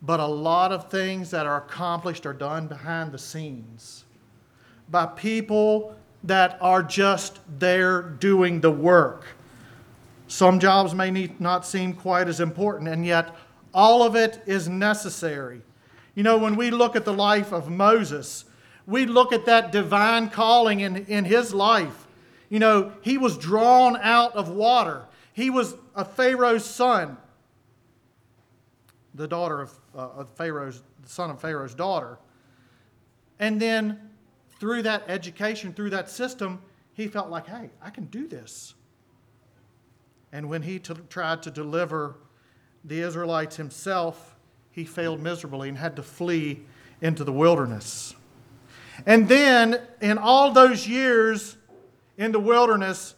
But 0.00 0.20
a 0.20 0.26
lot 0.26 0.72
of 0.72 0.90
things 0.90 1.30
that 1.30 1.46
are 1.46 1.58
accomplished 1.58 2.26
are 2.26 2.32
done 2.32 2.66
behind 2.66 3.12
the 3.12 3.18
scenes 3.18 4.04
by 4.90 5.06
people 5.06 5.96
that 6.24 6.58
are 6.60 6.82
just 6.82 7.40
there 7.58 8.02
doing 8.02 8.60
the 8.60 8.70
work. 8.70 9.26
Some 10.28 10.58
jobs 10.58 10.94
may 10.94 11.10
need, 11.10 11.40
not 11.40 11.66
seem 11.66 11.92
quite 11.92 12.28
as 12.28 12.40
important, 12.40 12.88
and 12.88 13.04
yet 13.04 13.34
all 13.72 14.02
of 14.02 14.16
it 14.16 14.42
is 14.46 14.68
necessary. 14.68 15.62
You 16.14 16.22
know, 16.22 16.38
when 16.38 16.56
we 16.56 16.70
look 16.70 16.96
at 16.96 17.04
the 17.04 17.12
life 17.12 17.52
of 17.52 17.68
Moses, 17.70 18.44
we 18.86 19.06
look 19.06 19.32
at 19.32 19.46
that 19.46 19.72
divine 19.72 20.30
calling 20.30 20.80
in, 20.80 21.04
in 21.06 21.24
his 21.24 21.52
life. 21.52 22.06
You 22.48 22.58
know, 22.58 22.92
he 23.02 23.18
was 23.18 23.36
drawn 23.36 23.96
out 23.96 24.36
of 24.36 24.48
water, 24.48 25.06
he 25.32 25.50
was 25.50 25.74
a 25.94 26.04
Pharaoh's 26.04 26.64
son, 26.64 27.16
the 29.14 29.26
daughter 29.26 29.62
of, 29.62 29.78
uh, 29.96 30.08
of 30.08 30.30
Pharaoh's, 30.30 30.82
the 31.02 31.08
son 31.08 31.30
of 31.30 31.40
Pharaoh's 31.40 31.74
daughter. 31.74 32.18
And 33.38 33.60
then 33.60 34.10
through 34.60 34.82
that 34.82 35.04
education, 35.08 35.72
through 35.72 35.90
that 35.90 36.08
system, 36.08 36.62
he 36.92 37.08
felt 37.08 37.30
like, 37.30 37.46
hey, 37.46 37.70
I 37.82 37.90
can 37.90 38.04
do 38.06 38.28
this. 38.28 38.74
And 40.32 40.48
when 40.48 40.62
he 40.62 40.78
t- 40.78 40.94
tried 41.08 41.42
to 41.42 41.50
deliver 41.50 42.16
the 42.84 43.00
Israelites 43.00 43.56
himself, 43.56 44.33
he 44.74 44.84
failed 44.84 45.20
miserably 45.20 45.68
and 45.68 45.78
had 45.78 45.94
to 45.96 46.02
flee 46.02 46.60
into 47.00 47.22
the 47.22 47.32
wilderness. 47.32 48.14
And 49.06 49.28
then, 49.28 49.80
in 50.00 50.18
all 50.18 50.50
those 50.50 50.88
years 50.88 51.56
in 52.18 52.32
the 52.32 52.40
wilderness, 52.40 53.14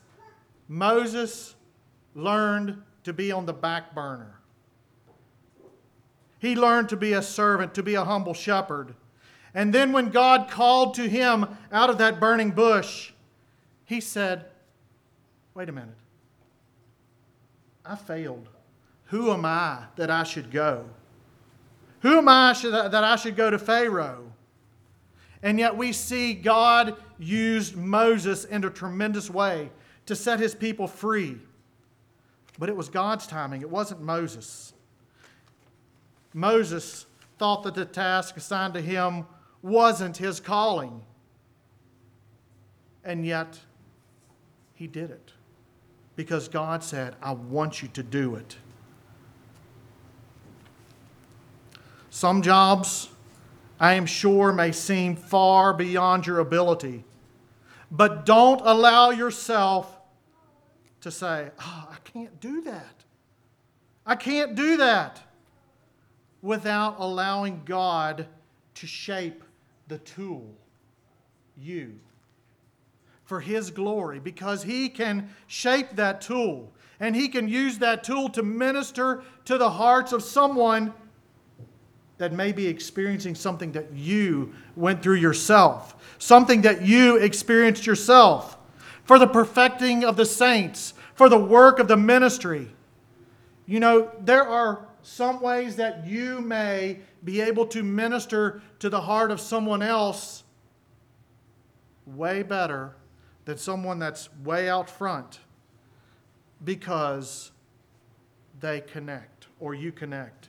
Moses 0.69 1.55
learned 2.15 2.83
to 3.05 3.13
be 3.13 3.33
on 3.33 3.47
the 3.47 3.55
back 3.55 3.95
burner. 3.95 4.39
He 6.39 6.55
learned 6.55 6.91
to 6.91 6.97
be 6.97 7.15
a 7.15 7.23
servant, 7.23 7.75
to 7.75 7.83
be 7.83 7.95
a 7.95 8.05
humble 8.05 8.35
shepherd. 8.35 8.95
And 9.55 9.73
then, 9.73 9.93
when 9.93 10.11
God 10.11 10.51
called 10.51 10.95
to 10.95 11.09
him 11.09 11.47
out 11.73 11.89
of 11.89 11.97
that 11.99 12.21
burning 12.21 12.51
bush, 12.51 13.13
he 13.85 14.03
said, 14.03 14.45
Wait 15.55 15.71
a 15.71 15.73
minute. 15.73 15.97
I 17.83 17.97
failed. 17.97 18.49
Who 19.07 19.31
am 19.33 19.47
I 19.47 19.85
that 19.97 20.11
I 20.11 20.25
should 20.25 20.51
go? 20.51 20.85
Who 22.07 22.19
am 22.19 22.29
I 22.29 22.53
that 22.63 22.95
I 22.95 23.17
should 23.17 23.35
go 23.35 23.51
to 23.51 23.59
Pharaoh? 23.59 24.33
And 25.43 25.59
yet 25.59 25.77
we 25.77 25.93
see 25.93 26.35
God 26.35 26.95
used 27.19 27.75
Moses 27.75 28.45
in 28.45 28.63
a 28.63 28.71
tremendous 28.71 29.29
way 29.29 29.73
to 30.07 30.15
set 30.15 30.39
his 30.39 30.55
people 30.55 30.87
free 30.87 31.41
But 32.61 32.69
it 32.69 32.77
was 32.77 32.89
God's 32.89 33.27
timing, 33.27 33.61
it 33.61 33.69
wasn't 33.69 34.03
Moses. 34.03 34.73
Moses 36.33 37.07
thought 37.39 37.65
that 37.65 37.75
the 37.75 37.85
task 37.85 38.37
assigned 38.37 38.75
to 38.75 38.81
him 38.81 39.27
wasn't 39.61 40.17
his 40.17 40.39
calling. 40.39 41.03
And 43.03 43.27
yet, 43.27 43.59
he 44.75 44.87
did 44.87 45.11
it 45.11 45.33
because 46.15 46.47
God 46.47 46.85
said, 46.85 47.17
I 47.21 47.33
want 47.33 47.83
you 47.83 47.89
to 47.89 48.05
do 48.05 48.37
it. 48.37 48.59
Some 52.17 52.41
jobs, 52.41 53.11
I 53.79 53.93
am 53.93 54.07
sure, 54.07 54.51
may 54.51 54.73
seem 54.73 55.17
far 55.17 55.75
beyond 55.75 56.27
your 56.27 56.39
ability, 56.39 57.05
but 57.91 58.25
don't 58.25 58.63
allow 58.65 59.11
yourself 59.11 60.01
to 61.03 61.11
say, 61.11 61.51
oh, 61.61 61.89
I 61.91 61.97
can't 62.05 62.41
do 62.41 62.63
that. 62.63 63.05
I 64.07 64.15
can't 64.17 64.55
do 64.55 64.79
that 64.79 65.21
without 66.41 66.97
allowing 66.99 67.61
God 67.67 68.27
to 68.77 68.87
shape 68.87 69.45
the 69.87 69.99
tool, 69.99 70.55
you, 71.55 71.99
for 73.27 73.41
His 73.41 73.71
glory, 73.71 74.21
because 74.21 74.63
He 74.63 74.89
can 74.89 75.29
shape 75.49 75.97
that 75.97 76.23
tool 76.23 76.73
and 76.99 77.15
He 77.15 77.29
can 77.29 77.47
use 77.47 77.77
that 77.81 78.05
tool 78.05 78.31
to 78.31 78.43
minister 78.43 79.23
to 79.45 79.59
the 79.59 79.69
hearts 79.69 80.13
of 80.13 80.23
someone 80.23 80.95
that 82.19 82.33
may 82.33 82.53
be 82.53 82.67
experiencing 82.67 83.35
something 83.35 83.73
that 83.73 83.93
you 83.93 84.55
went 84.75 85.03
through 85.03 85.17
yourself, 85.17 85.97
something 86.19 86.63
that 86.63 86.83
you 86.83 87.17
experienced 87.17 87.87
yourself, 87.87 88.57
for 89.05 89.19
the 89.19 89.27
perfecting 89.27 90.05
of 90.05 90.17
the 90.17 90.27
saints, 90.27 90.95
for 91.15 91.29
the 91.29 91.39
work 91.39 91.79
of 91.79 91.89
the 91.89 91.97
ministry. 91.97 92.69
You 93.67 93.81
know, 93.81 94.11
there 94.21 94.47
are 94.47 94.87
some 95.03 95.41
ways 95.41 95.77
that 95.77 96.07
you 96.07 96.41
may 96.41 97.01
be 97.25 97.41
able 97.41 97.67
to 97.67 97.83
minister 97.83 98.63
to 98.81 98.89
the 98.89 99.01
heart 99.01 99.31
of 99.31 99.41
someone 99.41 99.83
else 99.83 100.43
way 102.07 102.43
better 102.43 102.97
than 103.45 103.59
someone 103.59 103.99
that's 103.99 104.29
way 104.43 104.69
out 104.69 104.89
front 104.89 105.41
because 106.65 107.53
they 108.61 108.81
connect 108.81 109.47
or 109.61 109.75
you 109.75 109.93
connect. 109.93 110.49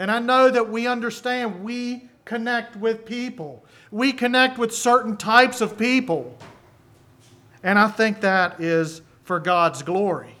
And 0.00 0.10
I 0.10 0.18
know 0.18 0.50
that 0.50 0.70
we 0.70 0.86
understand 0.86 1.62
we 1.62 2.08
connect 2.24 2.74
with 2.74 3.04
people, 3.04 3.62
we 3.90 4.14
connect 4.14 4.56
with 4.56 4.74
certain 4.74 5.16
types 5.16 5.60
of 5.60 5.78
people. 5.78 6.36
And 7.62 7.78
I 7.78 7.88
think 7.88 8.22
that 8.22 8.62
is 8.62 9.02
for 9.24 9.38
God's 9.38 9.82
glory. 9.82 10.34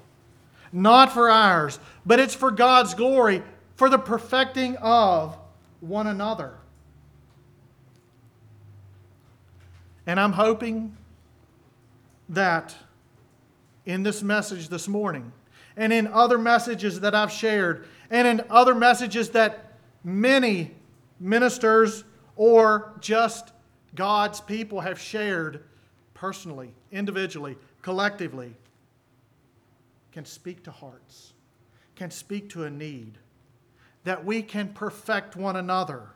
Not 0.72 1.12
for 1.12 1.28
ours, 1.28 1.78
but 2.06 2.18
it's 2.18 2.34
for 2.34 2.50
God's 2.50 2.94
glory, 2.94 3.42
for 3.74 3.90
the 3.90 3.98
perfecting 3.98 4.76
of 4.78 5.36
one 5.80 6.06
another. 6.06 6.54
And 10.06 10.18
I'm 10.18 10.32
hoping 10.32 10.96
that 12.30 12.74
in 13.84 14.04
this 14.04 14.22
message 14.22 14.68
this 14.68 14.88
morning, 14.88 15.32
and 15.80 15.94
in 15.94 16.06
other 16.08 16.36
messages 16.36 17.00
that 17.00 17.14
I've 17.14 17.32
shared, 17.32 17.86
and 18.10 18.28
in 18.28 18.42
other 18.50 18.74
messages 18.74 19.30
that 19.30 19.72
many 20.04 20.74
ministers 21.18 22.04
or 22.36 22.92
just 23.00 23.52
God's 23.94 24.42
people 24.42 24.80
have 24.80 25.00
shared 25.00 25.64
personally, 26.12 26.74
individually, 26.92 27.56
collectively, 27.80 28.54
can 30.12 30.26
speak 30.26 30.62
to 30.64 30.70
hearts, 30.70 31.32
can 31.96 32.10
speak 32.10 32.50
to 32.50 32.64
a 32.64 32.70
need, 32.70 33.16
that 34.04 34.22
we 34.22 34.42
can 34.42 34.68
perfect 34.74 35.34
one 35.34 35.56
another. 35.56 36.10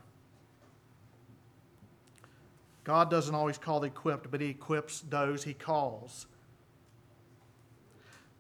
God 2.84 3.10
doesn't 3.10 3.34
always 3.34 3.56
call 3.56 3.80
the 3.80 3.86
equipped, 3.86 4.30
but 4.30 4.42
He 4.42 4.48
equips 4.48 5.00
those 5.00 5.42
He 5.42 5.54
calls. 5.54 6.26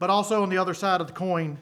But 0.04 0.10
also 0.10 0.42
on 0.42 0.50
the 0.50 0.58
other 0.58 0.74
side 0.74 1.00
of 1.00 1.06
the 1.06 1.14
coin, 1.14 1.56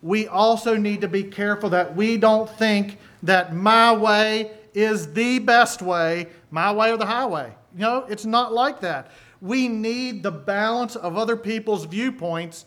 we 0.00 0.26
also 0.28 0.78
need 0.78 1.02
to 1.02 1.08
be 1.08 1.22
careful 1.22 1.68
that 1.68 1.94
we 1.94 2.16
don't 2.16 2.48
think 2.48 2.96
that 3.22 3.54
my 3.54 3.94
way 3.94 4.52
is 4.72 5.12
the 5.12 5.40
best 5.40 5.82
way, 5.82 6.28
my 6.50 6.72
way 6.72 6.90
or 6.90 6.96
the 6.96 7.04
highway. 7.04 7.52
You 7.74 7.80
know, 7.80 8.06
it's 8.08 8.24
not 8.24 8.54
like 8.54 8.80
that. 8.80 9.10
We 9.42 9.68
need 9.68 10.22
the 10.22 10.30
balance 10.30 10.96
of 10.96 11.18
other 11.18 11.36
people's 11.36 11.84
viewpoints 11.84 12.64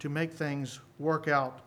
to 0.00 0.10
make 0.10 0.34
things 0.34 0.80
work 0.98 1.26
out 1.26 1.60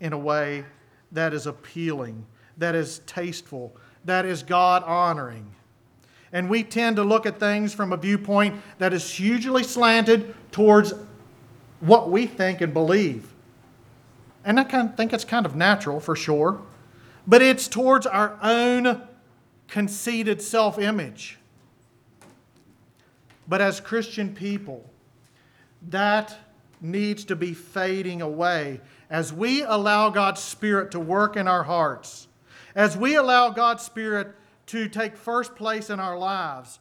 in 0.00 0.14
a 0.14 0.18
way 0.18 0.64
that 1.12 1.34
is 1.34 1.46
appealing, 1.46 2.24
that 2.56 2.74
is 2.74 3.00
tasteful, 3.00 3.76
that 4.06 4.24
is 4.24 4.42
God 4.42 4.82
honoring. 4.84 5.54
And 6.32 6.50
we 6.50 6.62
tend 6.62 6.96
to 6.96 7.04
look 7.04 7.26
at 7.26 7.40
things 7.40 7.72
from 7.72 7.92
a 7.92 7.96
viewpoint 7.96 8.60
that 8.78 8.92
is 8.92 9.10
hugely 9.10 9.62
slanted 9.62 10.34
towards 10.52 10.92
what 11.80 12.10
we 12.10 12.26
think 12.26 12.60
and 12.60 12.72
believe. 12.72 13.32
And 14.44 14.58
I 14.58 14.64
kind 14.64 14.90
of 14.90 14.96
think 14.96 15.12
it's 15.12 15.24
kind 15.24 15.46
of 15.46 15.56
natural 15.56 16.00
for 16.00 16.16
sure, 16.16 16.60
but 17.26 17.42
it's 17.42 17.68
towards 17.68 18.06
our 18.06 18.38
own 18.42 19.02
conceited 19.68 20.40
self 20.42 20.78
image. 20.78 21.38
But 23.46 23.60
as 23.60 23.80
Christian 23.80 24.34
people, 24.34 24.88
that 25.88 26.36
needs 26.80 27.24
to 27.24 27.36
be 27.36 27.54
fading 27.54 28.22
away 28.22 28.80
as 29.10 29.32
we 29.32 29.62
allow 29.62 30.10
God's 30.10 30.42
Spirit 30.42 30.90
to 30.92 31.00
work 31.00 31.36
in 31.36 31.48
our 31.48 31.62
hearts, 31.62 32.28
as 32.74 32.96
we 32.96 33.16
allow 33.16 33.50
God's 33.50 33.82
Spirit 33.82 34.34
to 34.68 34.88
take 34.88 35.16
first 35.16 35.54
place 35.56 35.90
in 35.90 35.98
our 35.98 36.16
lives. 36.16 36.78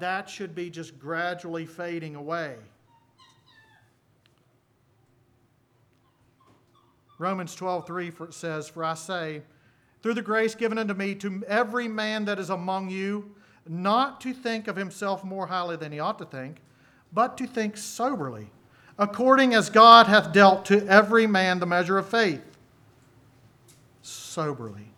That 0.00 0.28
should 0.28 0.54
be 0.54 0.70
just 0.70 0.98
gradually 0.98 1.66
fading 1.66 2.16
away. 2.16 2.56
Romans 7.18 7.54
12, 7.54 7.86
3 7.86 8.12
says, 8.30 8.68
For 8.68 8.84
I 8.84 8.94
say, 8.94 9.42
through 10.02 10.14
the 10.14 10.22
grace 10.22 10.54
given 10.54 10.78
unto 10.78 10.94
me, 10.94 11.14
to 11.16 11.42
every 11.46 11.88
man 11.88 12.24
that 12.24 12.38
is 12.38 12.50
among 12.50 12.90
you, 12.90 13.34
not 13.68 14.20
to 14.22 14.34
think 14.34 14.68
of 14.68 14.76
himself 14.76 15.24
more 15.24 15.46
highly 15.46 15.76
than 15.76 15.92
he 15.92 16.00
ought 16.00 16.18
to 16.18 16.24
think, 16.24 16.56
but 17.12 17.38
to 17.38 17.46
think 17.46 17.76
soberly, 17.76 18.50
according 18.98 19.54
as 19.54 19.70
God 19.70 20.08
hath 20.08 20.32
dealt 20.32 20.64
to 20.66 20.86
every 20.88 21.26
man 21.26 21.60
the 21.60 21.66
measure 21.66 21.96
of 21.96 22.08
faith. 22.08 22.42
Soberly. 24.02 24.93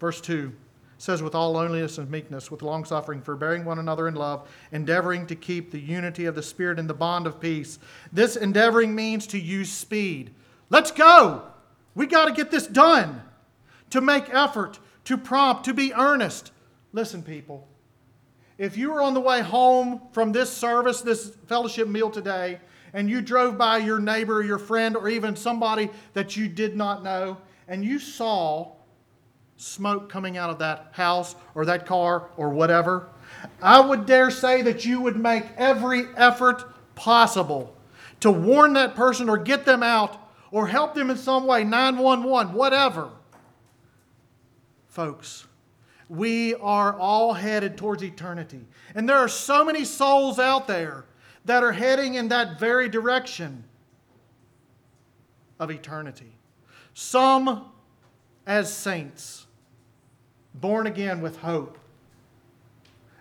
Verse 0.00 0.20
2 0.20 0.52
says, 0.96 1.22
with 1.22 1.34
all 1.34 1.52
loneliness 1.52 1.96
and 1.98 2.10
meekness, 2.10 2.50
with 2.50 2.62
long 2.62 2.84
suffering, 2.84 3.22
forbearing 3.22 3.64
one 3.64 3.78
another 3.78 4.06
in 4.06 4.14
love, 4.14 4.48
endeavoring 4.72 5.26
to 5.26 5.34
keep 5.34 5.70
the 5.70 5.80
unity 5.80 6.26
of 6.26 6.34
the 6.34 6.42
Spirit 6.42 6.78
in 6.78 6.86
the 6.86 6.94
bond 6.94 7.26
of 7.26 7.40
peace. 7.40 7.78
This 8.12 8.36
endeavoring 8.36 8.94
means 8.94 9.26
to 9.28 9.38
use 9.38 9.70
speed. 9.70 10.34
Let's 10.68 10.90
go! 10.90 11.44
We 11.94 12.06
got 12.06 12.26
to 12.26 12.32
get 12.32 12.50
this 12.50 12.66
done. 12.66 13.22
To 13.90 14.00
make 14.00 14.32
effort, 14.32 14.78
to 15.04 15.16
prompt, 15.16 15.64
to 15.64 15.74
be 15.74 15.94
earnest. 15.94 16.52
Listen, 16.92 17.22
people, 17.22 17.66
if 18.58 18.76
you 18.76 18.92
were 18.92 19.00
on 19.00 19.14
the 19.14 19.20
way 19.20 19.40
home 19.40 20.02
from 20.12 20.32
this 20.32 20.52
service, 20.52 21.00
this 21.00 21.34
fellowship 21.46 21.88
meal 21.88 22.10
today, 22.10 22.60
and 22.92 23.08
you 23.08 23.22
drove 23.22 23.56
by 23.56 23.78
your 23.78 23.98
neighbor, 23.98 24.42
your 24.42 24.58
friend, 24.58 24.96
or 24.96 25.08
even 25.08 25.34
somebody 25.34 25.88
that 26.12 26.36
you 26.36 26.46
did 26.46 26.76
not 26.76 27.02
know, 27.02 27.38
and 27.68 27.84
you 27.84 27.98
saw 27.98 28.72
smoke 29.60 30.08
coming 30.08 30.38
out 30.38 30.48
of 30.48 30.58
that 30.58 30.88
house 30.92 31.36
or 31.54 31.66
that 31.66 31.86
car 31.86 32.28
or 32.36 32.48
whatever, 32.48 33.08
I 33.62 33.80
would 33.80 34.06
dare 34.06 34.30
say 34.30 34.62
that 34.62 34.84
you 34.84 35.00
would 35.02 35.16
make 35.16 35.44
every 35.56 36.06
effort 36.16 36.64
possible 36.94 37.76
to 38.20 38.30
warn 38.30 38.72
that 38.74 38.94
person 38.94 39.28
or 39.28 39.36
get 39.36 39.64
them 39.64 39.82
out 39.82 40.16
or 40.50 40.66
help 40.66 40.94
them 40.94 41.10
in 41.10 41.16
some 41.16 41.46
way 41.46 41.62
911, 41.62 42.54
whatever. 42.54 43.10
Folks, 44.88 45.46
we 46.08 46.54
are 46.54 46.98
all 46.98 47.34
headed 47.34 47.76
towards 47.76 48.02
eternity. 48.02 48.66
And 48.94 49.08
there 49.08 49.18
are 49.18 49.28
so 49.28 49.64
many 49.64 49.84
souls 49.84 50.38
out 50.38 50.66
there 50.66 51.04
that 51.44 51.62
are 51.62 51.72
heading 51.72 52.14
in 52.14 52.28
that 52.28 52.58
very 52.58 52.88
direction 52.88 53.64
of 55.58 55.70
eternity. 55.70 56.32
Some 56.94 57.66
as 58.46 58.72
saints, 58.74 59.46
born 60.54 60.86
again 60.86 61.20
with 61.20 61.38
hope, 61.38 61.78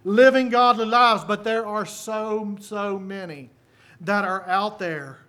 living 0.04 0.50
godly 0.50 0.86
lives, 0.86 1.24
but 1.24 1.44
there 1.44 1.66
are 1.66 1.86
so, 1.86 2.56
so 2.60 2.98
many 2.98 3.50
that 4.02 4.26
are 4.26 4.48
out 4.48 4.80
there 4.80 5.20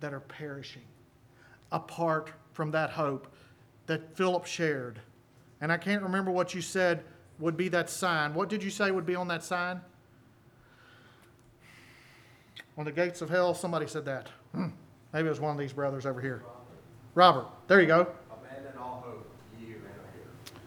that 0.00 0.12
are 0.12 0.20
perishing 0.20 0.82
apart 1.70 2.30
from 2.52 2.70
that 2.70 2.90
hope 2.90 3.26
that 3.86 4.16
Philip 4.16 4.46
shared. 4.46 5.00
And 5.60 5.72
I 5.72 5.76
can't 5.76 6.02
remember 6.02 6.30
what 6.30 6.54
you 6.54 6.60
said 6.60 7.04
would 7.38 7.56
be 7.56 7.68
that 7.68 7.90
sign. 7.90 8.34
What 8.34 8.48
did 8.48 8.62
you 8.62 8.70
say 8.70 8.90
would 8.90 9.06
be 9.06 9.14
on 9.14 9.28
that 9.28 9.42
sign? 9.42 9.80
On 12.76 12.84
the 12.84 12.92
gates 12.92 13.20
of 13.20 13.28
hell, 13.28 13.54
somebody 13.54 13.86
said 13.86 14.04
that. 14.06 14.28
Hmm. 14.54 14.68
Maybe 15.12 15.26
it 15.26 15.30
was 15.30 15.40
one 15.40 15.52
of 15.52 15.58
these 15.58 15.72
brothers 15.72 16.06
over 16.06 16.20
here. 16.20 16.42
Robert, 17.14 17.46
there 17.68 17.80
you 17.80 17.86
go. 17.86 18.06
Abandon 18.30 18.78
all 18.78 19.04
hope, 19.06 19.30
ye 19.58 19.66
who 19.66 19.74
enter 19.74 20.08
here. 20.14 20.58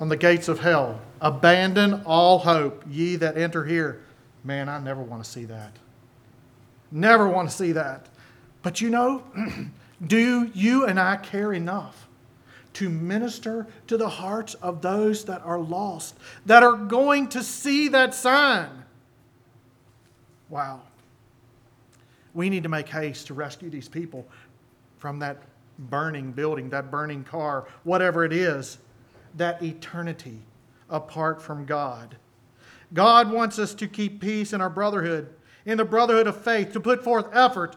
On 0.00 0.08
the 0.08 0.16
gates 0.16 0.48
of 0.48 0.60
hell, 0.60 1.00
abandon 1.20 2.02
all 2.04 2.38
hope, 2.38 2.84
ye 2.88 3.16
that 3.16 3.36
enter 3.36 3.64
here. 3.64 4.02
Man, 4.44 4.68
I 4.68 4.78
never 4.78 5.02
want 5.02 5.24
to 5.24 5.28
see 5.28 5.44
that. 5.46 5.72
Never 6.90 7.28
want 7.28 7.50
to 7.50 7.54
see 7.54 7.72
that. 7.72 8.06
But 8.62 8.80
you 8.80 8.90
know, 8.90 9.24
do 10.06 10.50
you 10.54 10.86
and 10.86 10.98
I 11.00 11.16
care 11.16 11.52
enough 11.52 12.08
to 12.74 12.88
minister 12.88 13.66
to 13.88 13.96
the 13.96 14.08
hearts 14.08 14.54
of 14.54 14.82
those 14.82 15.24
that 15.24 15.42
are 15.44 15.58
lost, 15.58 16.16
that 16.46 16.62
are 16.62 16.76
going 16.76 17.28
to 17.30 17.42
see 17.42 17.88
that 17.88 18.14
sign? 18.14 18.84
Wow. 20.48 20.82
We 22.34 22.48
need 22.48 22.62
to 22.62 22.68
make 22.68 22.88
haste 22.88 23.26
to 23.26 23.34
rescue 23.34 23.68
these 23.68 23.88
people 23.88 24.26
from 24.98 25.18
that 25.18 25.38
burning 25.78 26.32
building, 26.32 26.70
that 26.70 26.90
burning 26.90 27.24
car, 27.24 27.66
whatever 27.84 28.24
it 28.24 28.32
is, 28.32 28.78
that 29.36 29.62
eternity 29.62 30.40
apart 30.90 31.40
from 31.42 31.64
God. 31.64 32.16
God 32.94 33.30
wants 33.30 33.58
us 33.58 33.74
to 33.74 33.86
keep 33.86 34.20
peace 34.20 34.52
in 34.52 34.60
our 34.60 34.70
brotherhood, 34.70 35.28
in 35.66 35.76
the 35.76 35.84
brotherhood 35.84 36.26
of 36.26 36.42
faith, 36.42 36.72
to 36.72 36.80
put 36.80 37.04
forth 37.04 37.26
effort 37.34 37.76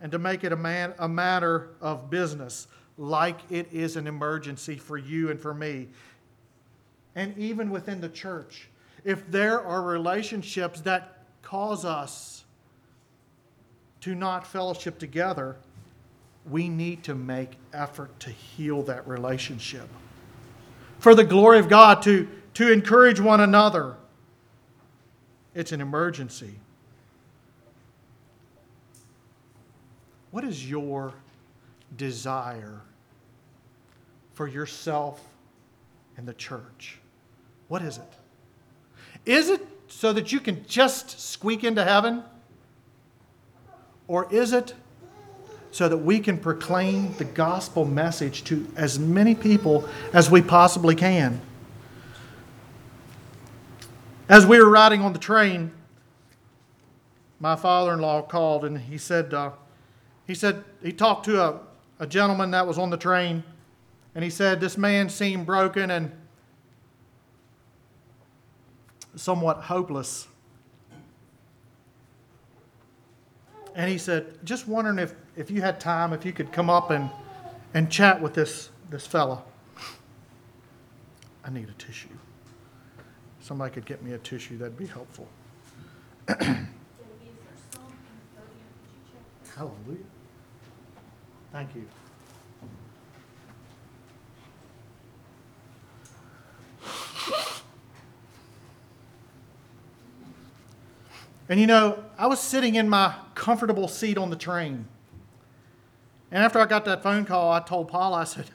and 0.00 0.12
to 0.12 0.18
make 0.18 0.44
it 0.44 0.52
a, 0.52 0.56
man, 0.56 0.92
a 0.98 1.08
matter 1.08 1.70
of 1.80 2.10
business, 2.10 2.66
like 2.98 3.38
it 3.50 3.66
is 3.72 3.96
an 3.96 4.06
emergency 4.06 4.76
for 4.76 4.98
you 4.98 5.30
and 5.30 5.40
for 5.40 5.54
me. 5.54 5.88
And 7.14 7.36
even 7.38 7.70
within 7.70 8.00
the 8.00 8.08
church, 8.08 8.68
if 9.04 9.30
there 9.30 9.62
are 9.62 9.82
relationships 9.82 10.80
that 10.82 11.24
cause 11.42 11.84
us 11.84 12.44
to 14.00 14.14
not 14.14 14.46
fellowship 14.46 14.98
together, 14.98 15.56
we 16.50 16.68
need 16.68 17.02
to 17.04 17.14
make 17.14 17.52
effort 17.72 18.18
to 18.20 18.30
heal 18.30 18.82
that 18.82 19.06
relationship. 19.08 19.88
For 21.04 21.14
the 21.14 21.22
glory 21.22 21.58
of 21.58 21.68
God, 21.68 22.00
to, 22.04 22.26
to 22.54 22.72
encourage 22.72 23.20
one 23.20 23.42
another. 23.42 23.96
It's 25.54 25.70
an 25.70 25.82
emergency. 25.82 26.54
What 30.30 30.44
is 30.44 30.66
your 30.66 31.12
desire 31.94 32.80
for 34.32 34.48
yourself 34.48 35.22
and 36.16 36.26
the 36.26 36.32
church? 36.32 36.98
What 37.68 37.82
is 37.82 37.98
it? 37.98 38.12
Is 39.26 39.50
it 39.50 39.60
so 39.88 40.10
that 40.14 40.32
you 40.32 40.40
can 40.40 40.64
just 40.66 41.20
squeak 41.20 41.64
into 41.64 41.84
heaven? 41.84 42.22
Or 44.08 44.26
is 44.32 44.54
it 44.54 44.72
so 45.74 45.88
that 45.88 45.96
we 45.96 46.20
can 46.20 46.38
proclaim 46.38 47.12
the 47.14 47.24
gospel 47.24 47.84
message 47.84 48.44
to 48.44 48.64
as 48.76 48.96
many 48.96 49.34
people 49.34 49.88
as 50.12 50.30
we 50.30 50.40
possibly 50.40 50.94
can? 50.94 51.40
As 54.28 54.46
we 54.46 54.60
were 54.60 54.70
riding 54.70 55.00
on 55.00 55.12
the 55.12 55.18
train, 55.18 55.72
my 57.40 57.56
father 57.56 57.92
in 57.92 57.98
law 57.98 58.22
called 58.22 58.64
and 58.64 58.78
he 58.78 58.96
said, 58.96 59.34
uh, 59.34 59.50
he 60.28 60.34
said, 60.36 60.62
he 60.80 60.92
talked 60.92 61.24
to 61.24 61.42
a, 61.42 61.58
a 61.98 62.06
gentleman 62.06 62.52
that 62.52 62.64
was 62.68 62.78
on 62.78 62.90
the 62.90 62.96
train 62.96 63.42
and 64.14 64.22
he 64.22 64.30
said, 64.30 64.60
this 64.60 64.78
man 64.78 65.08
seemed 65.08 65.44
broken 65.44 65.90
and 65.90 66.12
somewhat 69.16 69.56
hopeless. 69.62 70.28
And 73.74 73.90
he 73.90 73.98
said, 73.98 74.38
just 74.44 74.68
wondering 74.68 75.00
if, 75.00 75.14
if 75.36 75.50
you 75.50 75.62
had 75.62 75.80
time, 75.80 76.12
if 76.12 76.24
you 76.24 76.32
could 76.32 76.52
come 76.52 76.70
up 76.70 76.90
and, 76.90 77.10
and 77.72 77.90
chat 77.90 78.20
with 78.20 78.34
this, 78.34 78.70
this 78.90 79.06
fella. 79.06 79.42
I 81.44 81.50
need 81.50 81.68
a 81.68 81.72
tissue. 81.72 82.08
Somebody 83.40 83.74
could 83.74 83.84
get 83.84 84.02
me 84.02 84.12
a 84.12 84.18
tissue, 84.18 84.56
that'd 84.58 84.78
be 84.78 84.86
helpful. 84.86 85.28
Hallelujah. 86.28 86.68
Thank 91.52 91.74
you. 91.74 91.86
And 101.48 101.60
you 101.60 101.66
know, 101.66 102.02
I 102.16 102.26
was 102.26 102.40
sitting 102.40 102.74
in 102.74 102.88
my 102.88 103.14
comfortable 103.34 103.86
seat 103.86 104.16
on 104.16 104.30
the 104.30 104.36
train. 104.36 104.86
And 106.34 106.42
after 106.42 106.58
I 106.58 106.66
got 106.66 106.84
that 106.86 107.00
phone 107.00 107.24
call, 107.24 107.52
I 107.52 107.60
told 107.60 107.86
Paul, 107.86 108.12
I 108.12 108.24
said, 108.24 108.46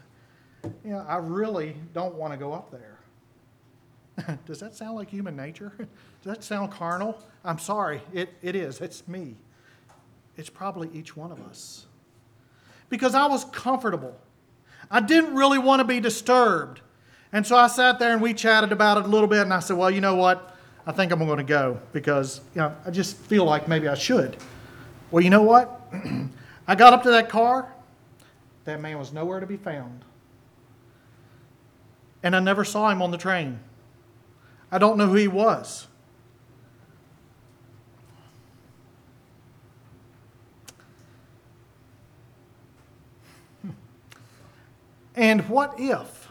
Yeah, 0.84 1.06
I 1.08 1.16
really 1.16 1.78
don't 1.94 2.14
want 2.16 2.34
to 2.34 2.38
go 2.38 2.52
up 2.52 2.72
there. 2.72 4.38
Does 4.46 4.60
that 4.60 4.76
sound 4.76 4.96
like 4.96 5.10
human 5.10 5.38
nature? 5.38 5.72
Does 5.78 5.88
that 6.26 6.44
sound 6.44 6.74
carnal? 6.74 7.18
I'm 7.46 7.58
sorry, 7.58 8.02
it, 8.14 8.34
it 8.42 8.58
is. 8.58 8.82
It's 8.82 9.08
me. 9.08 9.38
It's 10.36 10.50
probably 10.50 10.90
each 10.92 11.16
one 11.16 11.32
of 11.32 11.40
us. 11.40 11.86
Because 12.90 13.16
I 13.16 13.28
was 13.28 13.46
comfortable. 13.46 14.20
I 14.92 15.00
didn't 15.00 15.34
really 15.36 15.58
want 15.58 15.80
to 15.80 15.86
be 15.86 16.02
disturbed. 16.02 16.82
And 17.32 17.48
so 17.48 17.56
I 17.56 17.68
sat 17.68 17.98
there 17.98 18.12
and 18.12 18.22
we 18.22 18.34
chatted 18.34 18.74
about 18.74 18.98
it 18.98 19.06
a 19.06 19.08
little 19.08 19.28
bit, 19.28 19.44
and 19.44 19.54
I 19.54 19.60
said, 19.60 19.78
well, 19.78 19.90
you 19.90 20.02
know 20.02 20.16
what? 20.16 20.54
I 20.86 20.92
think 20.92 21.14
I'm 21.14 21.20
going 21.20 21.38
to 21.38 21.44
go 21.44 21.80
because 21.94 22.42
you 22.56 22.60
know, 22.60 22.76
I 22.86 22.92
just 22.92 23.16
feel 23.16 23.46
like 23.46 23.70
maybe 23.70 23.88
I 23.88 23.96
should. 23.96 24.36
Well, 25.12 25.24
you 25.24 25.30
know 25.30 25.44
what? 25.44 25.82
I 26.70 26.76
got 26.76 26.94
up 26.94 27.02
to 27.02 27.10
that 27.10 27.30
car. 27.30 27.74
That 28.66 28.80
man 28.80 29.00
was 29.00 29.12
nowhere 29.12 29.40
to 29.40 29.48
be 29.48 29.58
found. 29.58 30.06
And 32.22 32.36
I 32.36 32.40
never 32.40 32.64
saw 32.64 32.92
him 32.92 33.02
on 33.02 33.10
the 33.10 33.18
train. 33.18 33.60
I 34.72 34.78
don't 34.78 34.96
know 34.96 35.08
who 35.08 35.16
he 35.16 35.28
was. 35.28 35.88
Hmm. 43.64 43.72
And 45.16 45.50
what 45.50 45.74
if, 45.80 46.30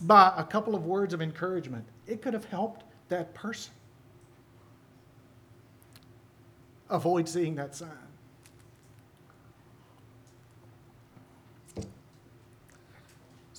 by 0.00 0.32
a 0.34 0.44
couple 0.44 0.74
of 0.74 0.86
words 0.86 1.12
of 1.12 1.20
encouragement, 1.20 1.84
it 2.06 2.22
could 2.22 2.32
have 2.32 2.46
helped 2.46 2.84
that 3.10 3.34
person. 3.34 3.74
Avoid 6.88 7.28
seeing 7.28 7.56
that 7.56 7.76
sign. 7.76 8.09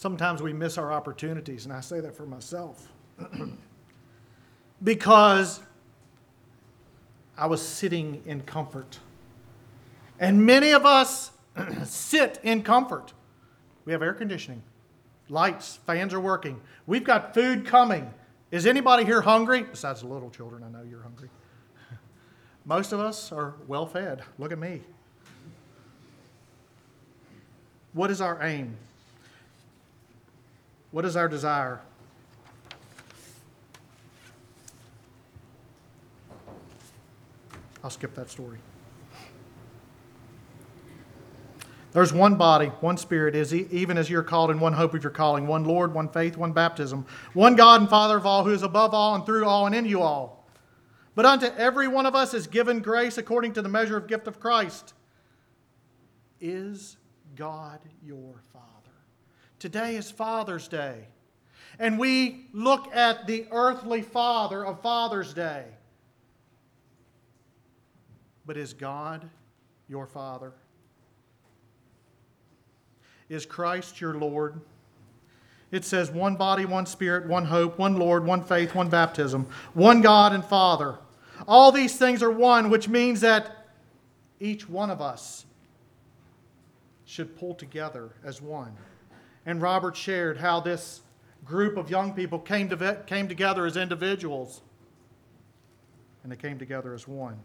Sometimes 0.01 0.41
we 0.41 0.51
miss 0.51 0.79
our 0.79 0.91
opportunities, 0.91 1.65
and 1.65 1.71
I 1.71 1.79
say 1.79 1.99
that 1.99 2.15
for 2.15 2.25
myself. 2.25 2.87
because 4.83 5.59
I 7.37 7.45
was 7.45 7.61
sitting 7.61 8.23
in 8.25 8.41
comfort. 8.41 8.97
And 10.19 10.43
many 10.43 10.71
of 10.71 10.87
us 10.87 11.29
sit 11.83 12.39
in 12.41 12.63
comfort. 12.63 13.13
We 13.85 13.93
have 13.93 14.01
air 14.01 14.15
conditioning, 14.15 14.63
lights, 15.29 15.77
fans 15.85 16.15
are 16.15 16.19
working. 16.19 16.59
We've 16.87 17.03
got 17.03 17.35
food 17.35 17.67
coming. 17.67 18.11
Is 18.49 18.65
anybody 18.65 19.05
here 19.05 19.21
hungry? 19.21 19.61
Besides 19.61 20.01
the 20.01 20.07
little 20.07 20.31
children, 20.31 20.63
I 20.63 20.69
know 20.69 20.81
you're 20.81 21.03
hungry. 21.03 21.29
Most 22.65 22.91
of 22.91 22.99
us 22.99 23.31
are 23.31 23.53
well 23.67 23.85
fed. 23.85 24.23
Look 24.39 24.51
at 24.51 24.57
me. 24.57 24.81
What 27.93 28.09
is 28.09 28.19
our 28.19 28.41
aim? 28.41 28.77
What 30.91 31.05
is 31.05 31.15
our 31.15 31.27
desire? 31.27 31.81
I'll 37.83 37.89
skip 37.89 38.13
that 38.15 38.29
story. 38.29 38.59
There's 41.93 42.13
one 42.13 42.35
body, 42.35 42.67
one 42.67 42.95
spirit, 42.95 43.35
is 43.35 43.53
even 43.53 43.97
as 43.97 44.09
you're 44.09 44.23
called 44.23 44.49
in 44.49 44.59
one 44.59 44.71
hope 44.71 44.93
of 44.93 45.03
your 45.03 45.11
calling, 45.11 45.45
one 45.45 45.65
Lord, 45.65 45.93
one 45.93 46.07
faith, 46.07 46.37
one 46.37 46.53
baptism, 46.53 47.05
one 47.33 47.55
God 47.55 47.81
and 47.81 47.89
Father 47.89 48.15
of 48.15 48.25
all, 48.25 48.45
who 48.45 48.51
is 48.51 48.63
above 48.63 48.93
all 48.93 49.15
and 49.15 49.25
through 49.25 49.45
all 49.45 49.65
and 49.65 49.75
in 49.75 49.85
you 49.85 50.01
all. 50.01 50.47
But 51.15 51.25
unto 51.25 51.47
every 51.57 51.89
one 51.89 52.05
of 52.05 52.15
us 52.15 52.33
is 52.33 52.47
given 52.47 52.79
grace 52.79 53.17
according 53.17 53.53
to 53.53 53.61
the 53.61 53.67
measure 53.67 53.97
of 53.97 54.07
gift 54.07 54.27
of 54.27 54.39
Christ. 54.39 54.93
Is 56.39 56.95
God 57.35 57.79
your 58.01 58.41
Father? 58.53 58.70
Today 59.61 59.95
is 59.95 60.09
Father's 60.09 60.67
Day. 60.67 61.05
And 61.77 61.99
we 61.99 62.47
look 62.51 62.87
at 62.95 63.27
the 63.27 63.45
earthly 63.51 64.01
father 64.01 64.65
of 64.65 64.81
Father's 64.81 65.35
Day. 65.35 65.65
But 68.43 68.57
is 68.57 68.73
God 68.73 69.29
your 69.87 70.07
Father? 70.07 70.51
Is 73.29 73.45
Christ 73.45 74.01
your 74.01 74.15
Lord? 74.15 74.59
it 75.71 75.85
says 75.85 76.09
one 76.09 76.37
body, 76.37 76.65
one 76.65 76.87
spirit, 76.87 77.27
one 77.27 77.45
hope, 77.45 77.77
one 77.77 77.97
Lord, 77.97 78.25
one 78.25 78.43
faith, 78.43 78.73
one 78.73 78.89
baptism, 78.89 79.45
one 79.75 80.01
God 80.01 80.33
and 80.33 80.43
Father. 80.43 80.97
All 81.47 81.71
these 81.71 81.95
things 81.97 82.23
are 82.23 82.31
one, 82.31 82.71
which 82.71 82.89
means 82.89 83.21
that 83.21 83.67
each 84.39 84.67
one 84.67 84.89
of 84.89 85.01
us 85.01 85.45
should 87.05 87.37
pull 87.37 87.53
together 87.53 88.09
as 88.23 88.41
one. 88.41 88.75
And 89.45 89.61
Robert 89.61 89.95
shared 89.95 90.37
how 90.37 90.59
this 90.59 91.01
group 91.45 91.77
of 91.77 91.89
young 91.89 92.13
people 92.13 92.39
came, 92.39 92.69
to, 92.69 93.03
came 93.07 93.27
together 93.27 93.65
as 93.65 93.75
individuals 93.77 94.61
and 96.23 96.31
they 96.31 96.35
came 96.35 96.59
together 96.59 96.93
as 96.93 97.07
one. 97.07 97.39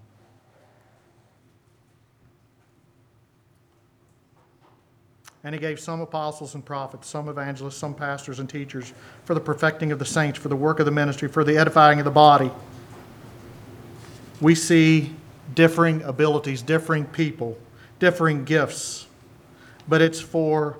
And 5.44 5.54
he 5.54 5.60
gave 5.60 5.78
some 5.78 6.00
apostles 6.00 6.54
and 6.54 6.64
prophets, 6.64 7.08
some 7.08 7.28
evangelists, 7.28 7.76
some 7.76 7.94
pastors 7.94 8.40
and 8.40 8.50
teachers 8.50 8.92
for 9.24 9.32
the 9.32 9.40
perfecting 9.40 9.92
of 9.92 9.98
the 9.98 10.04
saints, 10.04 10.38
for 10.38 10.48
the 10.48 10.56
work 10.56 10.80
of 10.80 10.86
the 10.86 10.92
ministry, 10.92 11.28
for 11.28 11.44
the 11.44 11.56
edifying 11.56 12.00
of 12.00 12.04
the 12.04 12.10
body. 12.10 12.50
We 14.40 14.54
see 14.56 15.14
differing 15.54 16.02
abilities, 16.02 16.62
differing 16.62 17.06
people, 17.06 17.56
differing 18.00 18.44
gifts, 18.44 19.06
but 19.88 20.02
it's 20.02 20.20
for 20.20 20.78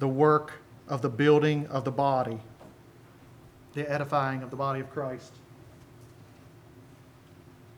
the 0.00 0.08
work 0.08 0.54
of 0.88 1.02
the 1.02 1.08
building 1.08 1.66
of 1.68 1.84
the 1.84 1.92
body, 1.92 2.40
the 3.74 3.88
edifying 3.88 4.42
of 4.42 4.50
the 4.50 4.56
body 4.56 4.80
of 4.80 4.90
Christ. 4.90 5.32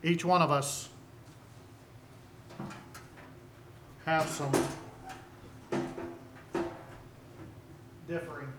Each 0.04 0.24
one 0.24 0.40
of 0.40 0.50
us 0.50 0.88
have 4.06 4.26
some 4.26 4.50
differing 8.08 8.52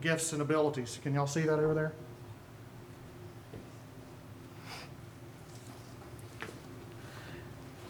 gifts 0.00 0.32
and 0.32 0.42
abilities. 0.42 0.98
Can 1.02 1.14
y'all 1.14 1.26
see 1.26 1.42
that 1.42 1.58
over 1.58 1.74
there? 1.74 1.92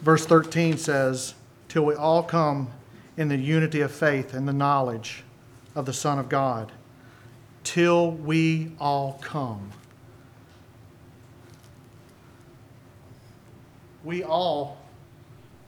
Verse 0.01 0.25
13 0.25 0.77
says, 0.77 1.33
Till 1.67 1.85
we 1.85 1.95
all 1.95 2.23
come 2.23 2.71
in 3.19 3.27
the 3.27 3.35
unity 3.35 3.81
of 3.81 3.91
faith 3.91 4.33
and 4.33 4.47
the 4.47 4.53
knowledge 4.53 5.25
of 5.75 5.85
the 5.85 5.91
Son 5.91 6.17
of 6.17 6.29
God. 6.29 6.71
Till 7.65 8.11
we 8.11 8.71
all 8.79 9.19
come. 9.21 9.71
We 14.05 14.23
all 14.23 14.77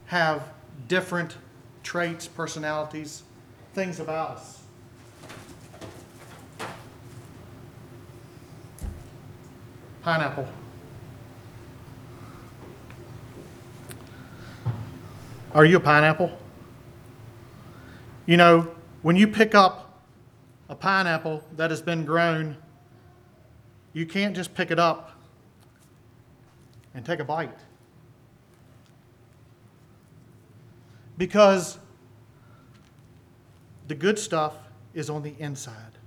have 0.06 0.48
different 0.88 1.36
traits, 1.82 2.26
personalities, 2.26 3.22
things 3.74 4.00
about 4.00 4.30
us. 4.30 4.62
Pineapple. 10.02 10.48
Are 15.54 15.66
you 15.66 15.76
a 15.76 15.80
pineapple? 15.80 16.38
You 18.32 18.38
know, 18.38 18.66
when 19.02 19.16
you 19.16 19.28
pick 19.28 19.54
up 19.54 20.00
a 20.70 20.74
pineapple 20.74 21.44
that 21.56 21.68
has 21.68 21.82
been 21.82 22.06
grown, 22.06 22.56
you 23.92 24.06
can't 24.06 24.34
just 24.34 24.54
pick 24.54 24.70
it 24.70 24.78
up 24.78 25.20
and 26.94 27.04
take 27.04 27.20
a 27.20 27.24
bite. 27.24 27.58
Because 31.18 31.76
the 33.86 33.94
good 33.94 34.18
stuff 34.18 34.56
is 34.94 35.10
on 35.10 35.22
the 35.22 35.34
inside. 35.38 35.98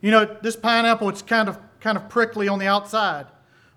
You 0.00 0.12
know, 0.12 0.36
this 0.40 0.54
pineapple, 0.54 1.08
it's 1.08 1.22
kind 1.22 1.48
of, 1.48 1.58
kind 1.80 1.98
of 1.98 2.08
prickly 2.08 2.46
on 2.46 2.60
the 2.60 2.68
outside. 2.68 3.26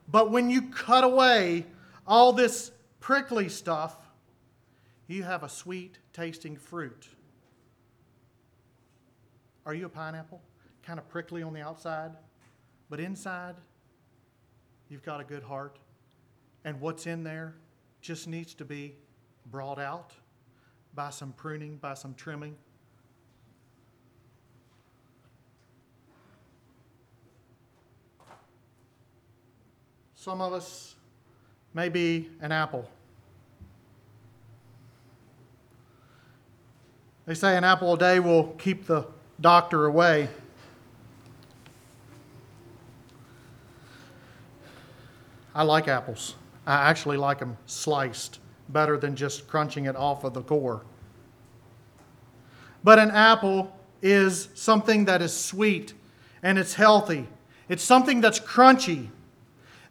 But 0.07 0.29
when 0.29 0.51
you 0.51 0.61
cut 0.61 1.03
away 1.03 1.65
all 2.05 2.33
this 2.33 2.69
prickly 2.99 3.49
stuff, 3.49 3.97
you 5.11 5.23
have 5.23 5.43
a 5.43 5.49
sweet 5.49 5.97
tasting 6.13 6.55
fruit. 6.55 7.07
Are 9.65 9.73
you 9.73 9.85
a 9.85 9.89
pineapple? 9.89 10.41
Kind 10.83 10.99
of 10.99 11.07
prickly 11.09 11.43
on 11.43 11.53
the 11.53 11.61
outside, 11.61 12.11
but 12.89 12.99
inside, 12.99 13.55
you've 14.89 15.03
got 15.03 15.21
a 15.21 15.23
good 15.23 15.43
heart. 15.43 15.77
And 16.63 16.79
what's 16.79 17.07
in 17.07 17.23
there 17.23 17.55
just 18.01 18.27
needs 18.27 18.53
to 18.55 18.65
be 18.65 18.95
brought 19.47 19.79
out 19.79 20.13
by 20.93 21.09
some 21.09 21.33
pruning, 21.33 21.77
by 21.77 21.93
some 21.93 22.13
trimming. 22.13 22.55
Some 30.15 30.41
of 30.41 30.53
us 30.53 30.95
may 31.73 31.89
be 31.89 32.29
an 32.41 32.51
apple. 32.51 32.87
They 37.31 37.35
say 37.35 37.55
an 37.55 37.63
apple 37.63 37.93
a 37.93 37.97
day 37.97 38.19
will 38.19 38.47
keep 38.57 38.87
the 38.87 39.05
doctor 39.39 39.85
away. 39.85 40.27
I 45.55 45.63
like 45.63 45.87
apples. 45.87 46.35
I 46.67 46.89
actually 46.89 47.15
like 47.15 47.39
them 47.39 47.55
sliced 47.67 48.39
better 48.67 48.97
than 48.97 49.15
just 49.15 49.47
crunching 49.47 49.85
it 49.85 49.95
off 49.95 50.25
of 50.25 50.33
the 50.33 50.41
core. 50.41 50.81
But 52.83 52.99
an 52.99 53.11
apple 53.11 53.73
is 54.01 54.49
something 54.53 55.05
that 55.05 55.21
is 55.21 55.33
sweet 55.33 55.93
and 56.43 56.59
it's 56.59 56.73
healthy. 56.73 57.29
It's 57.69 57.81
something 57.81 58.19
that's 58.19 58.41
crunchy. 58.41 59.07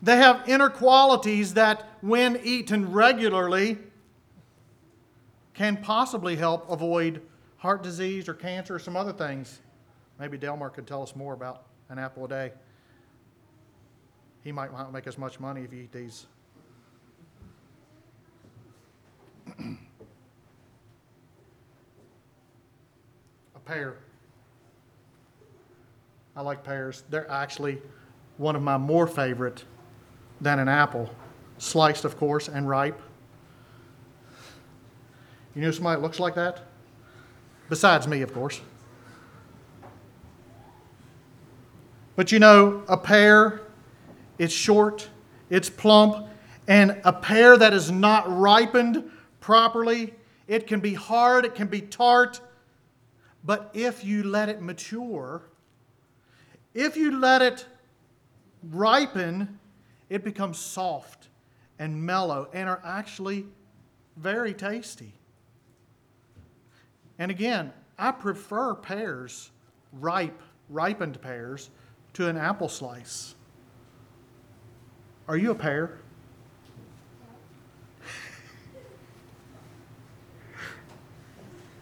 They 0.02 0.18
have 0.18 0.46
inner 0.46 0.68
qualities 0.68 1.54
that, 1.54 1.88
when 2.02 2.38
eaten 2.44 2.92
regularly, 2.92 3.78
can 5.54 5.78
possibly 5.78 6.36
help 6.36 6.70
avoid 6.70 7.22
heart 7.60 7.82
disease 7.82 8.26
or 8.26 8.34
cancer 8.34 8.74
or 8.74 8.78
some 8.78 8.96
other 8.96 9.12
things. 9.12 9.60
Maybe 10.18 10.38
Delmar 10.38 10.70
could 10.70 10.86
tell 10.86 11.02
us 11.02 11.14
more 11.14 11.34
about 11.34 11.64
an 11.90 11.98
apple 11.98 12.24
a 12.24 12.28
day. 12.28 12.52
He 14.42 14.50
might 14.50 14.72
not 14.72 14.92
make 14.92 15.06
as 15.06 15.18
much 15.18 15.38
money 15.38 15.62
if 15.62 15.72
you 15.72 15.82
eat 15.82 15.92
these. 15.92 16.26
a 19.58 19.74
pear. 23.62 23.98
I 26.34 26.40
like 26.40 26.64
pears. 26.64 27.04
They're 27.10 27.30
actually 27.30 27.82
one 28.38 28.56
of 28.56 28.62
my 28.62 28.78
more 28.78 29.06
favorite 29.06 29.64
than 30.40 30.58
an 30.58 30.68
apple. 30.68 31.14
Sliced, 31.58 32.06
of 32.06 32.16
course, 32.16 32.48
and 32.48 32.66
ripe. 32.66 32.98
You 35.54 35.60
know 35.60 35.70
somebody 35.72 35.96
that 35.96 36.02
looks 36.02 36.18
like 36.18 36.34
that? 36.36 36.69
Besides 37.70 38.08
me, 38.08 38.20
of 38.22 38.34
course. 38.34 38.60
But 42.16 42.32
you 42.32 42.40
know, 42.40 42.82
a 42.88 42.96
pear, 42.98 43.62
it's 44.38 44.52
short, 44.52 45.08
it's 45.48 45.70
plump, 45.70 46.28
and 46.66 47.00
a 47.04 47.12
pear 47.12 47.56
that 47.56 47.72
is 47.72 47.90
not 47.90 48.24
ripened 48.28 49.10
properly, 49.40 50.12
it 50.48 50.66
can 50.66 50.80
be 50.80 50.94
hard, 50.94 51.44
it 51.44 51.54
can 51.54 51.68
be 51.68 51.80
tart, 51.80 52.40
but 53.44 53.70
if 53.72 54.04
you 54.04 54.24
let 54.24 54.48
it 54.48 54.60
mature, 54.60 55.42
if 56.74 56.96
you 56.96 57.18
let 57.18 57.40
it 57.40 57.66
ripen, 58.70 59.60
it 60.08 60.24
becomes 60.24 60.58
soft 60.58 61.28
and 61.78 62.04
mellow 62.04 62.48
and 62.52 62.68
are 62.68 62.82
actually 62.84 63.46
very 64.16 64.52
tasty. 64.52 65.14
And 67.20 67.30
again, 67.30 67.72
I 67.98 68.10
prefer 68.12 68.74
pears, 68.74 69.50
ripe, 69.92 70.40
ripened 70.70 71.20
pears, 71.20 71.68
to 72.14 72.26
an 72.28 72.38
apple 72.38 72.70
slice. 72.70 73.34
Are 75.28 75.36
you 75.36 75.50
a 75.50 75.54
pear? 75.54 75.98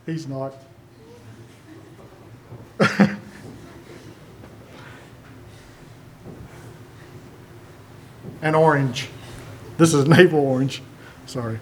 He's 0.06 0.26
not. 0.26 0.54
An 8.42 8.54
orange. 8.54 9.08
This 9.76 9.94
is 9.94 10.08
navel 10.08 10.40
orange. 10.40 10.82
Sorry. 11.26 11.60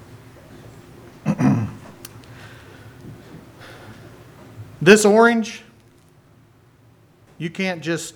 This 4.87 5.05
orange, 5.05 5.63
you 7.39 7.51
can't 7.51 7.83
just 7.83 8.15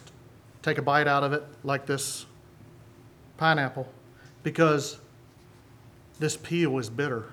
take 0.63 0.79
a 0.79 0.83
bite 0.83 1.09
out 1.09 1.25
of 1.25 1.33
it 1.33 1.43
like 1.65 1.85
this 1.85 2.27
pineapple 3.39 3.89
because 4.45 4.99
this 6.21 6.37
peel 6.37 6.79
is 6.79 6.89
bitter. 6.89 7.25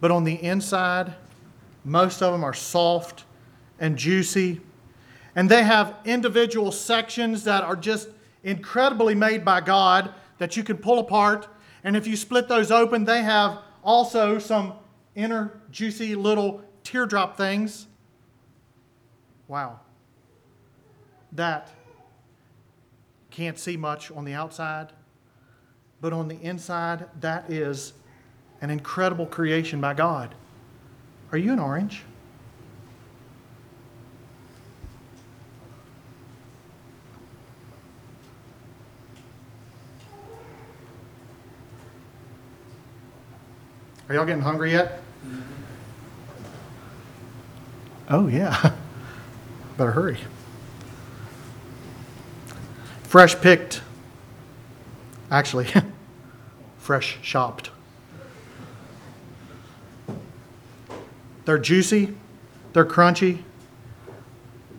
But 0.00 0.10
on 0.10 0.24
the 0.24 0.42
inside, 0.42 1.12
Most 1.84 2.22
of 2.22 2.32
them 2.32 2.42
are 2.42 2.54
soft 2.54 3.24
and 3.78 3.96
juicy. 3.96 4.60
And 5.36 5.50
they 5.50 5.62
have 5.62 5.96
individual 6.04 6.72
sections 6.72 7.44
that 7.44 7.62
are 7.62 7.76
just 7.76 8.08
incredibly 8.42 9.14
made 9.14 9.44
by 9.44 9.60
God 9.60 10.14
that 10.38 10.56
you 10.56 10.64
can 10.64 10.78
pull 10.78 10.98
apart. 10.98 11.46
And 11.82 11.96
if 11.96 12.06
you 12.06 12.16
split 12.16 12.48
those 12.48 12.70
open, 12.70 13.04
they 13.04 13.22
have 13.22 13.58
also 13.82 14.38
some 14.38 14.72
inner 15.14 15.60
juicy 15.70 16.14
little 16.14 16.62
teardrop 16.82 17.36
things. 17.36 17.86
Wow. 19.48 19.80
That 21.32 21.70
can't 23.30 23.58
see 23.58 23.76
much 23.76 24.10
on 24.10 24.24
the 24.24 24.34
outside, 24.34 24.92
but 26.00 26.12
on 26.12 26.28
the 26.28 26.40
inside, 26.40 27.06
that 27.20 27.50
is 27.50 27.94
an 28.60 28.70
incredible 28.70 29.26
creation 29.26 29.80
by 29.80 29.94
God. 29.94 30.34
Are 31.32 31.38
you 31.38 31.52
an 31.52 31.58
orange? 31.58 32.04
Are 44.08 44.14
y'all 44.14 44.26
getting 44.26 44.42
hungry 44.42 44.72
yet? 44.72 45.03
Oh, 48.08 48.26
yeah. 48.26 48.72
Better 49.76 49.92
hurry. 49.92 50.18
Fresh 53.04 53.36
picked. 53.40 53.82
Actually, 55.30 55.68
fresh 56.78 57.18
shopped. 57.22 57.70
They're 61.44 61.58
juicy, 61.58 62.14
they're 62.72 62.86
crunchy, 62.86 63.42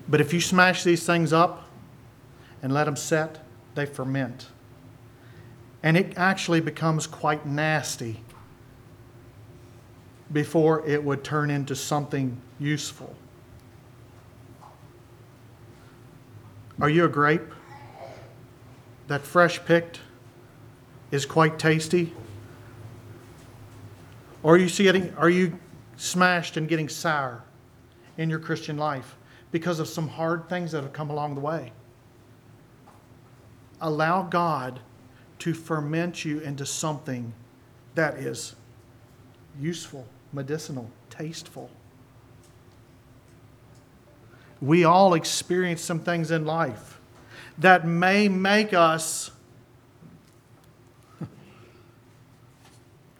but 0.07 0.19
if 0.19 0.33
you 0.33 0.41
smash 0.41 0.83
these 0.83 1.05
things 1.05 1.31
up 1.31 1.69
and 2.61 2.73
let 2.73 2.85
them 2.85 2.95
set, 2.95 3.45
they 3.75 3.85
ferment. 3.85 4.47
And 5.83 5.95
it 5.95 6.13
actually 6.17 6.61
becomes 6.61 7.05
quite 7.05 7.45
nasty 7.45 8.21
before 10.35 10.85
it 10.85 11.01
would 11.01 11.23
turn 11.23 11.49
into 11.49 11.73
something 11.73 12.37
useful. 12.59 13.15
Are 16.81 16.89
you 16.89 17.05
a 17.05 17.07
grape 17.07 17.53
that 19.07 19.21
fresh 19.21 19.63
picked 19.63 20.01
is 21.09 21.25
quite 21.25 21.57
tasty? 21.57 22.13
Or 24.43 24.55
are 24.55 24.57
you 24.57 24.67
getting, 24.67 25.15
are 25.15 25.29
you 25.29 25.57
smashed 25.95 26.57
and 26.57 26.67
getting 26.67 26.89
sour 26.89 27.41
in 28.17 28.29
your 28.29 28.39
Christian 28.39 28.75
life 28.77 29.15
because 29.53 29.79
of 29.79 29.87
some 29.87 30.09
hard 30.09 30.49
things 30.49 30.73
that 30.73 30.83
have 30.83 30.91
come 30.91 31.09
along 31.09 31.35
the 31.35 31.41
way? 31.41 31.71
Allow 33.79 34.23
God 34.23 34.81
to 35.39 35.53
ferment 35.53 36.25
you 36.25 36.39
into 36.41 36.65
something 36.65 37.33
that 37.93 38.15
is 38.15 38.53
useful, 39.57 40.05
medicinal, 40.35 40.91
tasteful. 41.09 41.71
We 44.61 44.83
all 44.83 45.13
experience 45.13 45.81
some 45.81 45.99
things 45.99 46.29
in 46.31 46.45
life 46.45 46.99
that 47.57 47.87
may 47.87 48.27
make 48.27 48.73
us, 48.73 49.31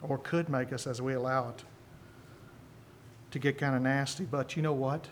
or 0.01 0.17
could 0.17 0.49
make 0.49 0.73
us 0.73 0.86
as 0.86 1.01
we 1.01 1.13
allow 1.13 1.49
it, 1.49 1.63
to 3.32 3.39
get 3.39 3.58
kind 3.58 3.75
of 3.75 3.82
nasty. 3.82 4.25
But 4.25 4.56
you 4.56 4.62
know 4.62 4.73
what? 4.73 5.08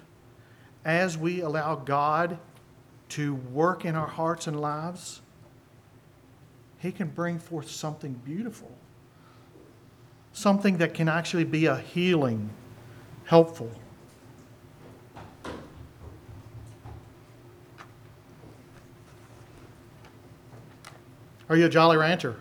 As 0.86 1.18
we 1.18 1.42
allow 1.42 1.76
God 1.76 2.38
to 3.10 3.36
work 3.36 3.86
in 3.86 3.96
our 3.96 4.08
hearts 4.08 4.48
and 4.48 4.60
lives, 4.60 5.22
He 6.80 6.92
can 6.92 7.08
bring 7.08 7.39
forth 7.39 7.70
something 7.70 8.13
beautiful, 8.26 8.72
something 10.34 10.78
that 10.78 10.93
can 10.93 11.08
actually 11.08 11.43
be 11.43 11.67
a 11.67 11.78
healing, 11.78 12.50
helpful. 13.26 13.72
Are 21.50 21.56
you 21.56 21.65
a 21.65 21.69
Jolly 21.69 21.98
Rancher? 21.98 22.36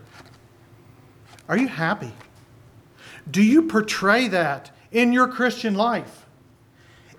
Are 1.49 1.57
you 1.57 1.69
happy? 1.69 2.13
Do 3.31 3.43
you 3.43 3.63
portray 3.63 4.29
that 4.29 4.71
in 4.91 5.13
your 5.13 5.29
Christian 5.29 5.75
life? 5.75 6.27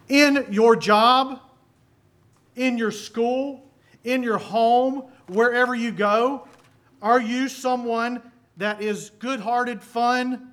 In 0.09 0.47
your 0.49 0.75
job, 0.75 1.39
in 2.55 2.77
your 2.77 2.91
school, 2.91 3.63
in 4.03 4.23
your 4.23 4.37
home, 4.37 5.03
wherever 5.27 5.75
you 5.75 5.91
go? 5.91 6.47
Are 7.01 7.21
you 7.21 7.47
someone 7.47 8.21
that 8.57 8.81
is 8.81 9.11
good 9.19 9.39
hearted, 9.39 9.81
fun? 9.81 10.52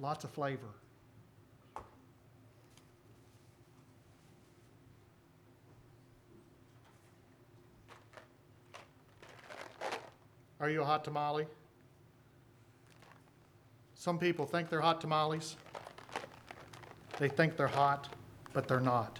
Lots 0.00 0.24
of 0.24 0.30
flavor. 0.30 0.68
Are 10.60 10.70
you 10.70 10.82
a 10.82 10.84
hot 10.84 11.04
tamale? 11.04 11.46
Some 13.94 14.18
people 14.18 14.46
think 14.46 14.68
they're 14.68 14.80
hot 14.80 15.00
tamales. 15.00 15.56
They 17.18 17.28
think 17.28 17.56
they're 17.56 17.66
hot, 17.66 18.08
but 18.52 18.68
they're 18.68 18.80
not. 18.80 19.18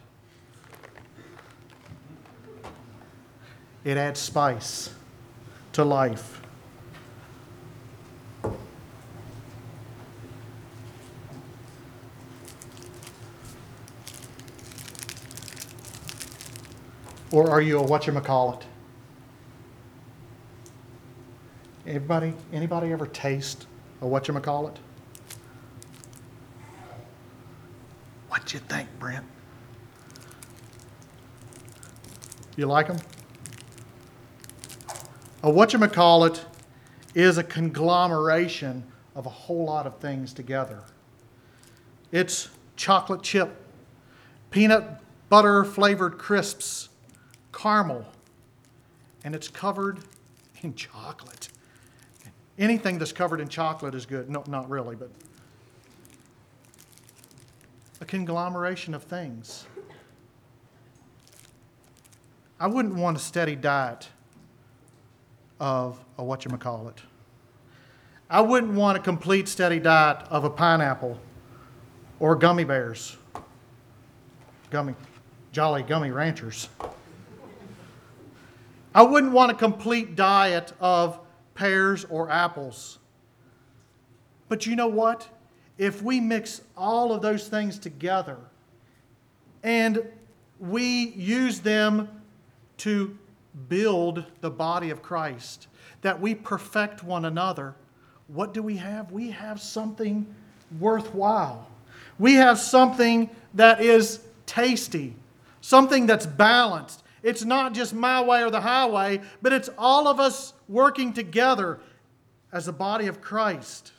It 3.84 3.96
adds 3.96 4.20
spice 4.20 4.90
to 5.72 5.84
life. 5.84 6.42
Or 17.30 17.50
are 17.50 17.60
you 17.60 17.78
a 17.80 17.84
whatchamacallit? 17.84 18.62
Everybody, 21.86 22.34
anybody 22.52 22.92
ever 22.92 23.06
taste 23.06 23.66
a 24.00 24.04
whatchamacallit? 24.04 24.76
What 28.28 28.52
you 28.54 28.60
think, 28.60 28.88
Brent? 28.98 29.26
You 32.56 32.66
like 32.66 32.88
them? 32.88 32.98
A 35.42 35.50
whatchamacallit 35.50 36.44
is 37.14 37.38
a 37.38 37.44
conglomeration 37.44 38.84
of 39.14 39.26
a 39.26 39.30
whole 39.30 39.64
lot 39.66 39.86
of 39.86 39.98
things 39.98 40.32
together. 40.32 40.82
It's 42.10 42.48
chocolate 42.76 43.22
chip, 43.22 43.54
peanut 44.50 45.00
butter 45.28 45.64
flavored 45.64 46.16
crisps, 46.18 46.87
caramel, 47.58 48.04
and 49.24 49.34
it's 49.34 49.48
covered 49.48 49.98
in 50.62 50.74
chocolate. 50.74 51.48
Anything 52.56 52.98
that's 52.98 53.12
covered 53.12 53.40
in 53.40 53.48
chocolate 53.48 53.94
is 53.94 54.06
good. 54.06 54.30
No, 54.30 54.44
not 54.46 54.70
really, 54.70 54.94
but 54.94 55.10
a 58.00 58.04
conglomeration 58.04 58.94
of 58.94 59.02
things. 59.02 59.66
I 62.60 62.68
wouldn't 62.68 62.94
want 62.94 63.16
a 63.16 63.20
steady 63.20 63.56
diet 63.56 64.08
of 65.58 66.04
a 66.16 66.22
whatchamacallit. 66.22 66.98
I 68.30 68.40
wouldn't 68.40 68.74
want 68.74 68.98
a 68.98 69.00
complete 69.00 69.48
steady 69.48 69.80
diet 69.80 70.18
of 70.30 70.44
a 70.44 70.50
pineapple 70.50 71.18
or 72.20 72.36
gummy 72.36 72.64
bears. 72.64 73.16
Gummy, 74.70 74.94
jolly 75.50 75.82
gummy 75.82 76.10
ranchers. 76.10 76.68
I 78.98 79.02
wouldn't 79.02 79.32
want 79.32 79.52
a 79.52 79.54
complete 79.54 80.16
diet 80.16 80.72
of 80.80 81.20
pears 81.54 82.04
or 82.06 82.28
apples. 82.30 82.98
But 84.48 84.66
you 84.66 84.74
know 84.74 84.88
what? 84.88 85.28
If 85.78 86.02
we 86.02 86.18
mix 86.18 86.62
all 86.76 87.12
of 87.12 87.22
those 87.22 87.46
things 87.46 87.78
together 87.78 88.36
and 89.62 90.04
we 90.58 91.10
use 91.10 91.60
them 91.60 92.08
to 92.78 93.16
build 93.68 94.24
the 94.40 94.50
body 94.50 94.90
of 94.90 95.00
Christ, 95.00 95.68
that 96.02 96.20
we 96.20 96.34
perfect 96.34 97.04
one 97.04 97.24
another, 97.24 97.76
what 98.26 98.52
do 98.52 98.64
we 98.64 98.78
have? 98.78 99.12
We 99.12 99.30
have 99.30 99.62
something 99.62 100.26
worthwhile. 100.80 101.68
We 102.18 102.34
have 102.34 102.58
something 102.58 103.30
that 103.54 103.80
is 103.80 104.18
tasty, 104.44 105.14
something 105.60 106.06
that's 106.06 106.26
balanced. 106.26 107.04
It's 107.22 107.44
not 107.44 107.74
just 107.74 107.94
my 107.94 108.20
way 108.22 108.42
or 108.42 108.50
the 108.50 108.60
highway, 108.60 109.20
but 109.42 109.52
it's 109.52 109.70
all 109.76 110.06
of 110.08 110.20
us 110.20 110.52
working 110.68 111.12
together 111.12 111.80
as 112.52 112.68
a 112.68 112.72
body 112.72 113.06
of 113.06 113.20
Christ. 113.20 113.92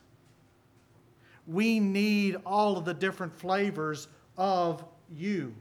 we 1.48 1.80
need 1.80 2.36
all 2.46 2.78
of 2.78 2.86
the 2.86 2.94
different 2.94 3.34
flavors 3.34 4.08
of 4.38 4.86
you 5.12 5.54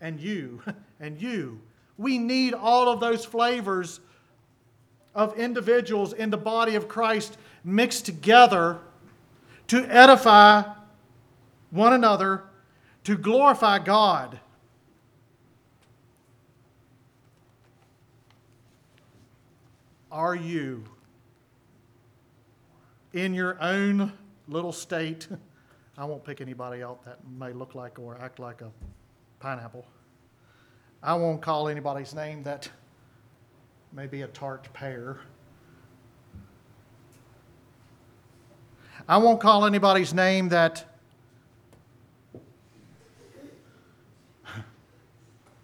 and 0.00 0.20
you 0.20 0.62
and 1.00 1.20
you. 1.20 1.58
We 1.96 2.18
need 2.18 2.54
all 2.54 2.88
of 2.88 3.00
those 3.00 3.24
flavors 3.24 4.00
of 5.14 5.38
individuals 5.38 6.12
in 6.12 6.30
the 6.30 6.36
body 6.36 6.74
of 6.74 6.88
Christ 6.88 7.36
mixed 7.64 8.06
together 8.06 8.78
to 9.68 9.84
edify 9.86 10.64
one 11.70 11.92
another, 11.92 12.44
to 13.04 13.16
glorify 13.16 13.78
God. 13.78 14.38
Are 20.12 20.34
you 20.34 20.84
in 23.14 23.32
your 23.32 23.56
own 23.62 24.12
little 24.46 24.72
state? 24.72 25.26
I 25.96 26.04
won't 26.04 26.22
pick 26.22 26.42
anybody 26.42 26.82
out 26.82 27.02
that 27.06 27.20
may 27.38 27.54
look 27.54 27.74
like 27.74 27.98
or 27.98 28.18
act 28.20 28.38
like 28.38 28.60
a 28.60 28.70
pineapple. 29.40 29.86
I 31.02 31.14
won't 31.14 31.40
call 31.40 31.66
anybody's 31.66 32.14
name 32.14 32.42
that 32.42 32.68
may 33.90 34.06
be 34.06 34.20
a 34.20 34.26
tart 34.26 34.68
pear. 34.74 35.20
I 39.08 39.16
won't 39.16 39.40
call 39.40 39.64
anybody's 39.64 40.12
name 40.12 40.50
that 40.50 40.84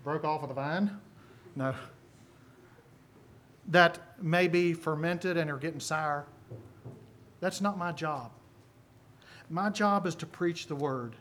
broke 0.03 0.25
off 0.25 0.43
of 0.43 0.49
the 0.49 0.55
vine. 0.55 0.99
No. 1.55 1.75
That 3.69 3.99
may 4.23 4.49
be 4.49 4.73
fermented 4.73 5.37
and 5.37 5.51
are 5.51 5.59
getting 5.59 5.81
sour. 5.81 6.27
That's 7.41 7.61
not 7.61 7.79
my 7.79 7.93
job. 7.93 8.33
My 9.51 9.71
job 9.71 10.07
is 10.07 10.15
to 10.17 10.27
preach 10.27 10.67
the 10.67 10.75
word. 10.75 11.15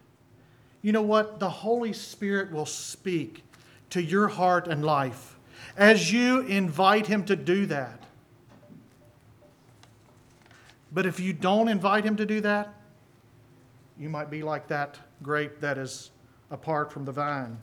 You 0.81 0.91
know 0.91 1.01
what? 1.01 1.39
The 1.39 1.49
Holy 1.49 1.93
Spirit 1.93 2.51
will 2.51 2.65
speak 2.65 3.43
to 3.89 4.01
your 4.01 4.27
heart 4.27 4.67
and 4.67 4.83
life 4.83 5.37
as 5.75 6.11
you 6.11 6.41
invite 6.41 7.07
Him 7.07 7.23
to 7.25 7.35
do 7.35 7.65
that. 7.67 8.03
But 10.91 11.05
if 11.05 11.19
you 11.19 11.33
don't 11.33 11.67
invite 11.67 12.03
Him 12.03 12.15
to 12.17 12.25
do 12.25 12.41
that, 12.41 12.73
you 13.99 14.09
might 14.09 14.29
be 14.29 14.43
like 14.43 14.67
that 14.67 14.97
grape 15.21 15.59
that 15.59 15.77
is 15.77 16.11
apart 16.51 16.91
from 16.91 17.05
the 17.05 17.11
vine. 17.11 17.57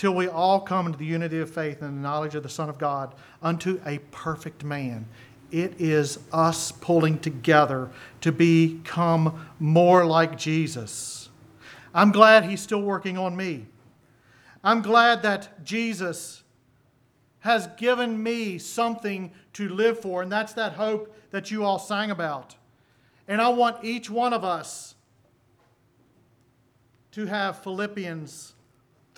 Till 0.00 0.14
we 0.14 0.28
all 0.28 0.60
come 0.60 0.86
into 0.86 0.98
the 0.98 1.04
unity 1.04 1.40
of 1.40 1.50
faith 1.50 1.82
and 1.82 1.98
the 1.98 2.00
knowledge 2.00 2.34
of 2.34 2.42
the 2.42 2.48
Son 2.48 2.70
of 2.70 2.78
God 2.78 3.14
unto 3.42 3.78
a 3.84 3.98
perfect 4.10 4.64
man. 4.64 5.06
It 5.50 5.78
is 5.78 6.20
us 6.32 6.72
pulling 6.72 7.18
together 7.18 7.90
to 8.22 8.32
become 8.32 9.46
more 9.58 10.06
like 10.06 10.38
Jesus. 10.38 11.28
I'm 11.92 12.12
glad 12.12 12.44
He's 12.44 12.62
still 12.62 12.80
working 12.80 13.18
on 13.18 13.36
me. 13.36 13.66
I'm 14.64 14.80
glad 14.80 15.20
that 15.20 15.62
Jesus 15.66 16.44
has 17.40 17.66
given 17.76 18.22
me 18.22 18.56
something 18.56 19.30
to 19.52 19.68
live 19.68 20.00
for, 20.00 20.22
and 20.22 20.32
that's 20.32 20.54
that 20.54 20.72
hope 20.72 21.14
that 21.30 21.50
you 21.50 21.62
all 21.62 21.78
sang 21.78 22.10
about. 22.10 22.56
And 23.28 23.38
I 23.42 23.50
want 23.50 23.84
each 23.84 24.08
one 24.08 24.32
of 24.32 24.44
us 24.44 24.94
to 27.12 27.26
have 27.26 27.62
Philippians 27.62 28.54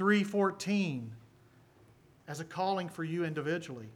3:14 0.02 1.12
as 2.26 2.40
a 2.40 2.44
calling 2.44 2.88
for 2.88 3.04
you 3.04 3.24
individually 3.24 3.88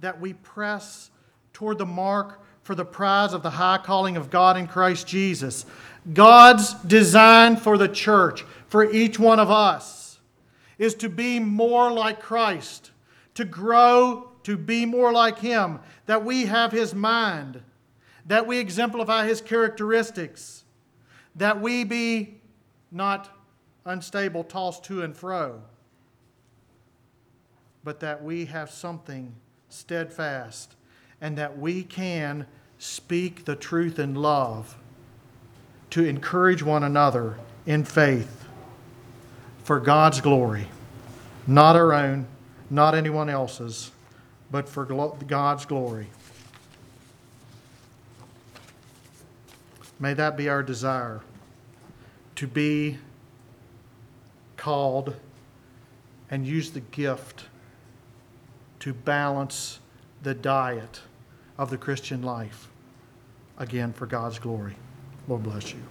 that 0.00 0.20
we 0.20 0.32
press 0.32 1.10
toward 1.52 1.78
the 1.78 1.86
mark 1.86 2.40
for 2.64 2.74
the 2.74 2.84
prize 2.84 3.32
of 3.32 3.44
the 3.44 3.50
high 3.50 3.78
calling 3.78 4.16
of 4.16 4.30
God 4.30 4.56
in 4.56 4.66
Christ 4.66 5.06
Jesus. 5.06 5.64
God's 6.12 6.74
design 6.74 7.56
for 7.56 7.78
the 7.78 7.86
church, 7.86 8.44
for 8.66 8.90
each 8.90 9.20
one 9.20 9.38
of 9.38 9.48
us, 9.48 10.18
is 10.76 10.96
to 10.96 11.08
be 11.08 11.38
more 11.38 11.92
like 11.92 12.20
Christ, 12.20 12.90
to 13.34 13.44
grow 13.44 14.32
to 14.42 14.56
be 14.56 14.86
more 14.86 15.12
like 15.12 15.38
Him, 15.38 15.78
that 16.06 16.24
we 16.24 16.46
have 16.46 16.72
His 16.72 16.96
mind, 16.96 17.62
that 18.26 18.46
we 18.46 18.58
exemplify 18.58 19.26
His 19.26 19.40
characteristics, 19.40 20.64
that 21.36 21.60
we 21.60 21.84
be 21.84 22.40
not 22.90 23.37
unstable, 23.88 24.44
tossed 24.44 24.84
to 24.84 25.02
and 25.02 25.16
fro, 25.16 25.62
but 27.82 28.00
that 28.00 28.22
we 28.22 28.44
have 28.44 28.70
something 28.70 29.34
steadfast 29.68 30.74
and 31.20 31.36
that 31.38 31.58
we 31.58 31.82
can 31.82 32.46
speak 32.78 33.44
the 33.44 33.56
truth 33.56 33.98
in 33.98 34.14
love 34.14 34.76
to 35.90 36.04
encourage 36.04 36.62
one 36.62 36.84
another 36.84 37.38
in 37.66 37.82
faith 37.82 38.46
for 39.64 39.80
God's 39.80 40.20
glory, 40.20 40.68
not 41.46 41.74
our 41.76 41.92
own, 41.92 42.26
not 42.70 42.94
anyone 42.94 43.28
else's, 43.28 43.90
but 44.50 44.68
for 44.68 44.84
God's 44.84 45.64
glory. 45.64 46.08
May 49.98 50.14
that 50.14 50.36
be 50.36 50.48
our 50.48 50.62
desire 50.62 51.22
to 52.36 52.46
be 52.46 52.98
called 54.58 55.16
and 56.30 56.46
use 56.46 56.70
the 56.70 56.80
gift 56.80 57.46
to 58.80 58.92
balance 58.92 59.78
the 60.22 60.34
diet 60.34 61.00
of 61.56 61.70
the 61.70 61.78
Christian 61.78 62.22
life, 62.22 62.68
again, 63.56 63.92
for 63.94 64.06
God's 64.06 64.38
glory. 64.38 64.76
Lord 65.26 65.44
bless 65.44 65.72
you. 65.72 65.82